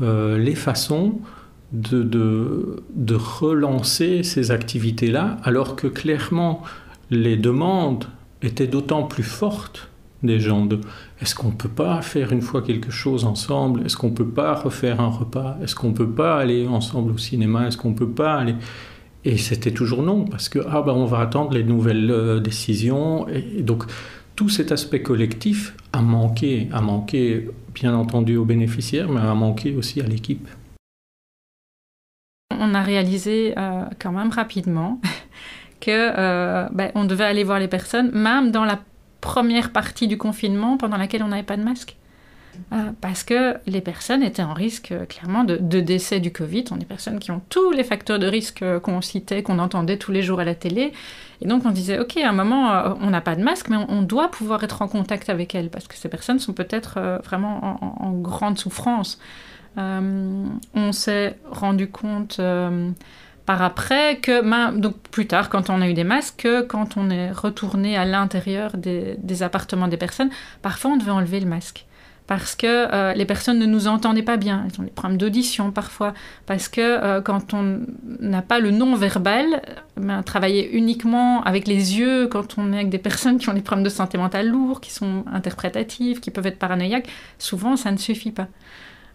euh, 0.00 0.38
les 0.38 0.54
façons 0.54 1.18
de, 1.72 2.82
relancer 3.14 4.22
ces 4.22 4.50
activités-là, 4.50 5.38
alors 5.42 5.74
que 5.74 5.88
clairement 5.88 6.62
les 7.10 7.36
demandes 7.36 8.04
étaient 8.42 8.66
d'autant 8.66 9.02
plus 9.04 9.24
fortes 9.24 9.88
des 10.22 10.38
gens 10.38 10.66
de 10.66 10.80
est-ce 11.20 11.34
qu'on 11.34 11.48
ne 11.48 11.54
peut 11.54 11.68
pas 11.68 12.02
faire 12.02 12.30
une 12.32 12.42
fois 12.42 12.62
quelque 12.62 12.90
chose 12.90 13.24
ensemble? 13.24 13.84
Est-ce 13.86 13.96
qu'on 13.96 14.10
ne 14.10 14.14
peut 14.14 14.28
pas 14.28 14.54
refaire 14.54 15.00
un 15.00 15.08
repas? 15.08 15.56
Est-ce 15.62 15.74
qu'on 15.74 15.88
ne 15.88 15.94
peut 15.94 16.10
pas 16.10 16.36
aller 16.36 16.66
ensemble 16.66 17.12
au 17.12 17.18
cinéma? 17.18 17.68
Est-ce 17.68 17.78
qu'on 17.78 17.90
ne 17.90 17.96
peut 17.96 18.10
pas 18.10 18.34
aller? 18.34 18.54
Et 19.24 19.38
c'était 19.38 19.72
toujours 19.72 20.02
non, 20.02 20.24
parce 20.24 20.48
que 20.48 20.60
ah 20.70 20.82
ben, 20.82 20.92
on 20.92 21.06
va 21.06 21.18
attendre 21.18 21.52
les 21.52 21.64
nouvelles 21.64 22.10
euh, 22.10 22.38
décisions. 22.38 23.26
Et, 23.28 23.62
donc 23.62 23.84
tout 24.36 24.50
cet 24.50 24.70
aspect 24.70 25.02
collectif 25.02 25.74
a 25.92 26.02
manqué, 26.02 26.68
bien 27.74 27.94
entendu 27.94 28.36
aux 28.36 28.44
bénéficiaires, 28.44 29.08
mais 29.08 29.20
a 29.20 29.34
manqué 29.34 29.74
aussi 29.74 30.00
à 30.00 30.04
l'équipe. 30.04 30.46
On 32.50 32.74
a 32.74 32.82
réalisé 32.82 33.54
euh, 33.56 33.84
quand 33.98 34.12
même 34.12 34.30
rapidement 34.30 35.00
que 35.80 35.90
euh, 35.90 36.68
ben, 36.72 36.92
on 36.94 37.04
devait 37.04 37.24
aller 37.24 37.44
voir 37.44 37.58
les 37.58 37.68
personnes, 37.68 38.10
même 38.12 38.50
dans 38.50 38.64
la 38.64 38.78
première 39.20 39.72
partie 39.72 40.06
du 40.06 40.18
confinement 40.18 40.76
pendant 40.76 40.96
laquelle 40.98 41.22
on 41.22 41.28
n'avait 41.28 41.42
pas 41.42 41.56
de 41.56 41.62
masque. 41.62 41.96
Euh, 42.72 42.90
parce 43.00 43.22
que 43.22 43.56
les 43.66 43.80
personnes 43.80 44.22
étaient 44.22 44.42
en 44.42 44.54
risque 44.54 44.92
clairement 45.08 45.44
de, 45.44 45.56
décès 45.80 46.20
du 46.20 46.32
Covid. 46.32 46.64
On 46.70 46.76
est 46.76 46.80
des 46.80 46.84
personnes 46.84 47.18
qui 47.18 47.30
ont 47.30 47.40
tous 47.48 47.70
les 47.72 47.84
facteurs 47.84 48.18
de 48.18 48.26
risque 48.26 48.64
qu'on 48.80 49.00
citait, 49.00 49.42
qu'on 49.42 49.58
entendait 49.58 49.96
tous 49.96 50.12
les 50.12 50.22
jours 50.22 50.40
à 50.40 50.44
la 50.44 50.54
télé. 50.54 50.92
Et 51.40 51.46
donc 51.46 51.64
on 51.64 51.70
disait, 51.70 51.98
ok, 51.98 52.16
à 52.16 52.28
un 52.28 52.32
moment, 52.32 52.72
euh, 52.72 52.94
on 53.00 53.10
n'a 53.10 53.20
pas 53.20 53.36
de 53.36 53.42
masque, 53.42 53.68
mais 53.68 53.76
on, 53.76 54.02
doit 54.02 54.30
pouvoir 54.30 54.62
être 54.64 54.82
en 54.82 54.88
contact 54.88 55.28
avec 55.28 55.54
elles, 55.54 55.70
parce 55.70 55.86
que 55.86 55.94
ces 55.96 56.08
personnes 56.08 56.38
sont 56.38 56.52
peut-être 56.52 56.94
euh, 56.98 57.18
vraiment 57.18 57.78
en, 58.00 58.12
grande 58.12 58.58
souffrance. 58.58 59.18
on 59.76 60.92
s'est 60.92 61.36
rendu 61.50 61.88
compte 61.88 62.40
par 63.44 63.62
après 63.62 64.18
que, 64.18 64.76
donc 64.78 64.96
plus 65.10 65.26
tard, 65.26 65.50
quand 65.50 65.70
on 65.70 65.80
a 65.82 65.88
eu 65.88 65.94
des 65.94 66.04
masques, 66.04 66.42
que 66.42 66.62
quand 66.62 66.96
on 66.96 67.10
est 67.10 67.30
retourné 67.30 67.96
à 67.96 68.04
l'intérieur 68.04 68.76
des, 68.76 69.16
des 69.18 69.42
appartements 69.42 69.88
des 69.88 69.96
personnes, 69.96 70.30
parfois 70.62 70.92
on 70.92 70.96
devait 70.96 71.12
enlever 71.12 71.40
le 71.40 71.46
masque 71.46 71.86
parce 72.26 72.56
que 72.56 72.66
euh, 72.66 73.12
les 73.14 73.24
personnes 73.24 73.58
ne 73.58 73.66
nous 73.66 73.86
entendaient 73.86 74.22
pas 74.22 74.36
bien. 74.36 74.64
Elles 74.66 74.80
ont 74.80 74.84
des 74.84 74.90
problèmes 74.90 75.18
d'audition 75.18 75.70
parfois, 75.70 76.12
parce 76.46 76.68
que 76.68 76.80
euh, 76.80 77.20
quand 77.20 77.54
on 77.54 77.80
n'a 78.20 78.42
pas 78.42 78.58
le 78.58 78.70
non-verbal, 78.70 79.62
ben, 79.96 80.22
travailler 80.22 80.76
uniquement 80.76 81.42
avec 81.44 81.68
les 81.68 81.98
yeux, 81.98 82.26
quand 82.26 82.58
on 82.58 82.72
est 82.72 82.76
avec 82.76 82.88
des 82.88 82.98
personnes 82.98 83.38
qui 83.38 83.48
ont 83.48 83.54
des 83.54 83.60
problèmes 83.60 83.84
de 83.84 83.90
santé 83.90 84.18
mentale 84.18 84.48
lourds, 84.48 84.80
qui 84.80 84.92
sont 84.92 85.24
interprétatives, 85.32 86.20
qui 86.20 86.30
peuvent 86.30 86.46
être 86.46 86.58
paranoïaques, 86.58 87.08
souvent 87.38 87.76
ça 87.76 87.92
ne 87.92 87.96
suffit 87.96 88.32
pas. 88.32 88.48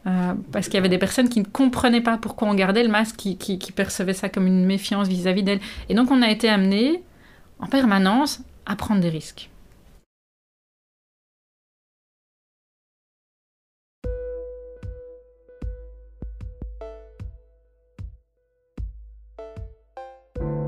Euh, 0.08 0.34
parce 0.52 0.66
qu'il 0.66 0.76
y 0.76 0.78
avait 0.78 0.90
des 0.90 0.98
personnes 0.98 1.30
qui 1.30 1.40
ne 1.40 1.46
comprenaient 1.46 2.02
pas 2.02 2.18
pourquoi 2.18 2.48
on 2.48 2.56
gardait 2.56 2.84
le 2.84 2.90
masque, 2.90 3.18
qui, 3.18 3.38
qui 3.38 3.72
percevaient 3.72 4.14
ça 4.14 4.30
comme 4.30 4.48
une 4.48 4.66
méfiance 4.66 5.08
vis-à-vis 5.08 5.44
d'elles. 5.44 5.60
Et 5.90 5.94
donc 5.94 6.12
on 6.12 6.22
a 6.22 6.30
été 6.30 6.50
amené 6.50 7.04
en 7.60 7.68
permanence 7.68 8.42
à 8.66 8.76
prendre 8.76 9.02
des 9.02 9.10
risques. 9.10 9.50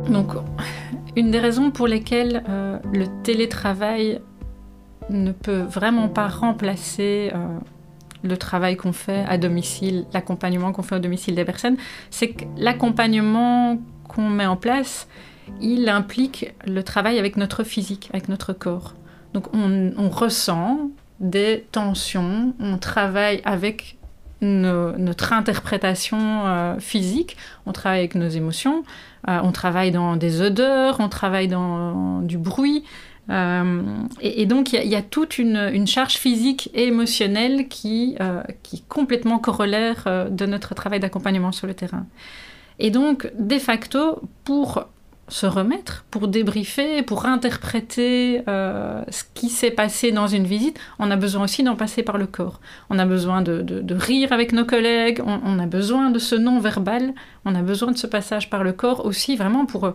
Donc, 0.09 0.33
une 1.15 1.31
des 1.31 1.39
raisons 1.39 1.71
pour 1.71 1.87
lesquelles 1.87 2.43
euh, 2.49 2.79
le 2.91 3.05
télétravail 3.23 4.21
ne 5.09 5.31
peut 5.31 5.61
vraiment 5.61 6.07
pas 6.07 6.27
remplacer 6.27 7.31
euh, 7.33 7.57
le 8.23 8.37
travail 8.37 8.77
qu'on 8.77 8.93
fait 8.93 9.25
à 9.27 9.37
domicile, 9.37 10.05
l'accompagnement 10.13 10.71
qu'on 10.71 10.83
fait 10.83 10.95
au 10.95 10.99
domicile 10.99 11.35
des 11.35 11.45
personnes, 11.45 11.77
c'est 12.09 12.29
que 12.29 12.45
l'accompagnement 12.57 13.77
qu'on 14.07 14.29
met 14.29 14.45
en 14.45 14.55
place, 14.55 15.07
il 15.61 15.89
implique 15.89 16.53
le 16.65 16.83
travail 16.83 17.19
avec 17.19 17.37
notre 17.37 17.63
physique, 17.63 18.09
avec 18.13 18.29
notre 18.29 18.53
corps. 18.53 18.95
Donc 19.33 19.47
on 19.53 20.09
ressent 20.09 20.91
des 21.19 21.65
tensions, 21.71 22.53
on 22.59 22.77
travaille 22.77 23.41
avec 23.45 23.97
notre 24.43 25.33
interprétation 25.33 26.45
euh, 26.45 26.79
physique, 26.79 27.37
on 27.65 27.71
travaille 27.71 27.99
avec 27.99 28.15
nos 28.15 28.27
émotions, 28.27 28.83
euh, 29.27 29.39
on 29.43 29.51
travaille 29.51 29.91
dans 29.91 30.15
des 30.15 30.41
odeurs, 30.41 30.97
on 30.99 31.09
travaille 31.09 31.47
dans 31.47 32.21
du 32.21 32.37
bruit. 32.37 32.83
Euh, 33.29 33.81
et, 34.19 34.45
donc 34.45 34.73
il 34.73 34.85
y, 34.85 34.95
a 34.95 35.01
toute 35.01 35.37
une, 35.37 35.87
charge 35.87 36.15
physique 36.15 36.69
et 36.73 36.87
émotionnelle 36.87 37.69
qui, 37.69 38.17
qui 38.63 38.75
est 38.77 38.87
complètement 38.89 39.39
corollaire 39.39 40.27
de 40.29 40.45
notre 40.45 40.75
travail 40.75 40.99
d'accompagnement 40.99 41.53
sur 41.53 41.65
le 41.65 41.73
terrain. 41.73 42.05
Et 42.79 42.89
donc, 42.89 43.31
de 43.39 43.59
facto, 43.59 44.21
pour 44.43 44.87
se 45.29 45.45
remettre, 45.45 46.05
pour 46.11 46.27
débriefer, 46.27 47.01
pour 47.01 47.25
interpréter 47.25 48.41
euh, 48.47 49.01
ce 49.09 49.23
qui 49.33 49.49
s'est 49.49 49.71
passé 49.71 50.11
dans 50.11 50.27
une 50.27 50.45
visite, 50.45 50.77
on 50.99 51.09
a 51.11 51.15
besoin 51.15 51.45
aussi 51.45 51.63
d'en 51.63 51.75
passer 51.75 52.03
par 52.03 52.17
le 52.17 52.27
corps. 52.27 52.59
On 52.89 52.99
a 52.99 53.05
besoin 53.05 53.41
de, 53.41 53.63
rire 53.93 54.33
avec 54.33 54.51
nos 54.51 54.65
collègues, 54.65 55.21
on, 55.25 55.59
a 55.59 55.65
besoin 55.65 56.09
de 56.09 56.19
ce 56.19 56.35
non-verbal, 56.35 57.13
on 57.45 57.55
a 57.55 57.61
besoin 57.61 57.91
de 57.91 57.97
ce 57.97 58.07
passage 58.07 58.49
par 58.49 58.63
le 58.63 58.73
corps 58.73 59.05
aussi 59.05 59.35
vraiment 59.37 59.65
pour, 59.65 59.93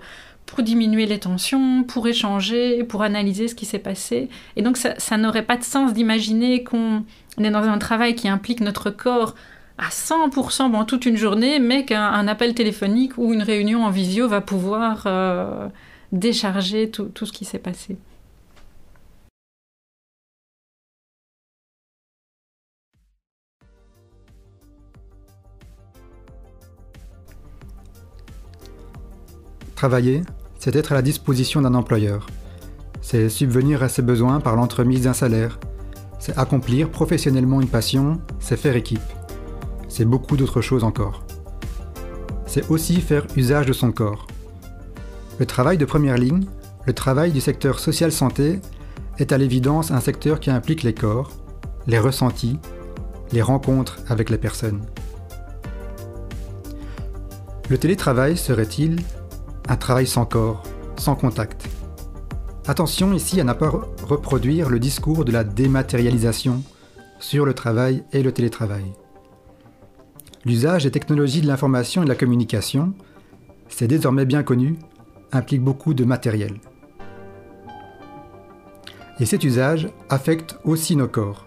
diminuer 0.61 1.05
les 1.05 1.19
tensions, 1.19 1.85
pour 1.85 2.09
échanger, 2.09 2.83
pour 2.83 3.03
analyser 3.03 3.49
ce 3.49 3.55
qui 3.55 3.67
s'est 3.67 3.79
passé. 3.79 4.31
Et 4.57 4.63
donc 4.63 4.79
ça, 4.79 4.95
ça 4.99 5.19
n'aurait 5.19 5.43
pas 5.43 5.59
de 5.59 5.63
sens 5.63 5.93
d'imaginer 5.93 6.65
qu'on 6.65 7.05
est 7.39 7.51
dans 7.51 7.63
un 7.63 7.79
travail 7.79 8.15
qui 8.15 8.29
implique 8.29 8.61
notre 8.61 8.91
corps 8.91 9.35
à 9.79 9.91
100% 9.91 10.71
pendant 10.71 10.85
toute 10.85 11.07
une 11.07 11.17
journée, 11.17 11.61
mais 11.61 11.85
qu'un 11.85 12.27
appel 12.27 12.55
téléphonique 12.55 13.17
ou 13.17 13.33
une 13.33 13.43
réunion 13.43 13.85
en 13.85 13.91
visio 13.91 14.29
va 14.29 14.41
pouvoir 14.41 15.05
euh, 15.07 15.69
décharger 16.13 16.91
tout 16.91 17.27
ce 17.27 17.33
qui 17.33 17.45
s'est 17.45 17.59
passé. 17.59 17.97
Travailler, 29.77 30.23
c'est 30.59 30.75
être 30.75 30.91
à 30.91 30.97
la 30.97 31.03
disposition 31.03 31.61
d'un 31.61 31.75
employeur. 31.75 32.27
C'est 33.01 33.29
subvenir 33.29 33.85
à 33.85 33.89
ses 33.89 34.03
besoins 34.03 34.41
par 34.41 34.57
l'entremise 34.57 35.05
d'un 35.05 35.13
salaire. 35.13 35.61
C'est 36.19 36.37
accomplir 36.37 36.91
professionnellement 36.91 37.61
une 37.61 37.69
passion, 37.69 38.21
c'est 38.41 38.57
faire 38.57 38.75
équipe 38.75 39.18
c'est 39.99 40.05
beaucoup 40.05 40.37
d'autres 40.37 40.61
choses 40.61 40.85
encore. 40.85 41.25
C'est 42.47 42.71
aussi 42.71 43.01
faire 43.01 43.27
usage 43.37 43.67
de 43.67 43.73
son 43.73 43.91
corps. 43.91 44.29
Le 45.41 45.45
travail 45.45 45.77
de 45.77 45.85
première 45.85 46.17
ligne, 46.17 46.45
le 46.87 46.93
travail 46.93 47.33
du 47.33 47.41
secteur 47.41 47.81
social-santé, 47.81 48.61
est 49.19 49.33
à 49.33 49.39
l'évidence 49.39 49.91
un 49.91 49.99
secteur 49.99 50.39
qui 50.39 50.53
implique 50.53 50.85
les 50.85 50.95
corps, 50.95 51.33
les 51.89 51.99
ressentis, 51.99 52.61
les 53.33 53.43
rencontres 53.43 53.99
avec 54.09 54.31
les 54.31 54.39
personnes. 54.39 54.83
Le 57.69 57.77
télétravail 57.77 58.37
serait-il 58.37 59.01
un 59.69 59.77
travail 59.77 60.07
sans 60.07 60.27
corps, 60.27 60.63
sans 60.97 61.17
contact? 61.17 61.69
Attention 62.69 63.13
ici 63.15 63.41
à 63.41 63.45
ne 63.45 63.53
pas 63.53 63.73
reproduire 64.07 64.71
le 64.71 64.79
discours 64.79 65.25
de 65.25 65.33
la 65.33 65.43
dématérialisation 65.43 66.63
sur 67.19 67.45
le 67.45 67.53
travail 67.53 68.05
et 68.13 68.23
le 68.23 68.31
télétravail. 68.31 68.95
L'usage 70.49 70.85
des 70.85 70.91
technologies 70.91 71.43
de 71.43 71.47
l'information 71.47 72.01
et 72.01 72.05
de 72.07 72.09
la 72.09 72.17
communication, 72.17 72.95
c'est 73.69 73.87
désormais 73.87 74.25
bien 74.25 74.43
connu, 74.43 74.79
implique 75.31 75.63
beaucoup 75.63 75.93
de 75.93 76.05
matériel. 76.05 76.55
Et 79.21 79.27
cet 79.27 79.45
usage 79.45 79.91
affecte 80.09 80.59
aussi 80.65 80.97
nos 80.97 81.07
corps, 81.07 81.45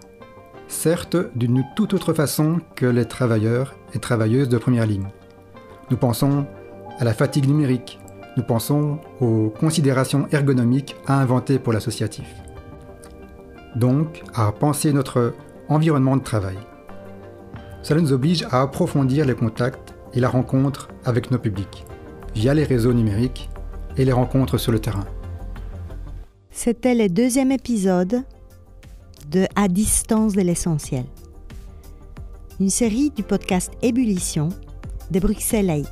certes 0.68 1.16
d'une 1.34 1.64
toute 1.74 1.94
autre 1.94 2.12
façon 2.12 2.60
que 2.76 2.86
les 2.86 3.06
travailleurs 3.06 3.74
et 3.92 3.98
travailleuses 3.98 4.48
de 4.48 4.56
première 4.56 4.86
ligne. 4.86 5.08
Nous 5.90 5.96
pensons 5.96 6.46
à 7.00 7.04
la 7.04 7.12
fatigue 7.12 7.48
numérique, 7.48 7.98
nous 8.36 8.44
pensons 8.44 9.00
aux 9.20 9.52
considérations 9.58 10.28
ergonomiques 10.30 10.94
à 11.08 11.20
inventer 11.20 11.58
pour 11.58 11.72
l'associatif. 11.72 12.28
Donc, 13.74 14.22
à 14.32 14.52
penser 14.52 14.92
notre 14.92 15.34
environnement 15.68 16.16
de 16.16 16.22
travail. 16.22 16.58
Cela 17.82 18.00
nous 18.00 18.12
oblige 18.12 18.44
à 18.50 18.62
approfondir 18.62 19.26
les 19.26 19.34
contacts 19.34 19.94
et 20.14 20.20
la 20.20 20.28
rencontre 20.28 20.88
avec 21.04 21.30
nos 21.30 21.38
publics, 21.38 21.84
via 22.34 22.54
les 22.54 22.64
réseaux 22.64 22.92
numériques 22.92 23.50
et 23.96 24.04
les 24.04 24.12
rencontres 24.12 24.58
sur 24.58 24.72
le 24.72 24.78
terrain. 24.78 25.04
C'était 26.50 26.94
le 26.94 27.08
deuxième 27.08 27.50
épisode 27.50 28.22
de 29.30 29.46
À 29.56 29.68
distance 29.68 30.34
de 30.34 30.42
l'essentiel, 30.42 31.04
une 32.60 32.70
série 32.70 33.10
du 33.10 33.22
podcast 33.22 33.72
Ébullition 33.82 34.50
de 35.10 35.18
Bruxelles 35.18 35.66
Laïque. 35.66 35.88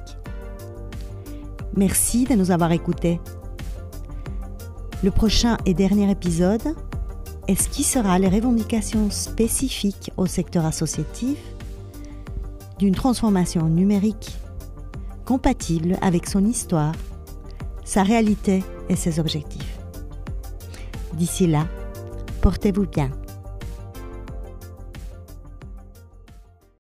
Merci 1.77 2.25
de 2.25 2.35
nous 2.35 2.51
avoir 2.51 2.73
écoutés. 2.73 3.21
Le 5.03 5.11
prochain 5.11 5.57
et 5.67 5.75
dernier 5.75 6.11
épisode 6.11 6.75
est 7.49 7.61
ce 7.61 7.69
qui 7.69 7.83
sera 7.83 8.19
les 8.19 8.29
revendications 8.29 9.11
spécifiques 9.11 10.13
au 10.17 10.27
secteur 10.27 10.67
associatif 10.67 11.39
d'une 12.81 12.95
transformation 12.95 13.69
numérique 13.69 14.39
compatible 15.27 15.99
avec 16.01 16.27
son 16.27 16.47
histoire, 16.47 16.95
sa 17.85 18.03
réalité 18.03 18.65
et 18.89 18.97
ses 18.97 19.21
objectifs. 19.21 19.79
D'ici 21.13 21.47
là, 21.47 21.67
portez-vous 22.41 22.87
bien. 22.87 23.11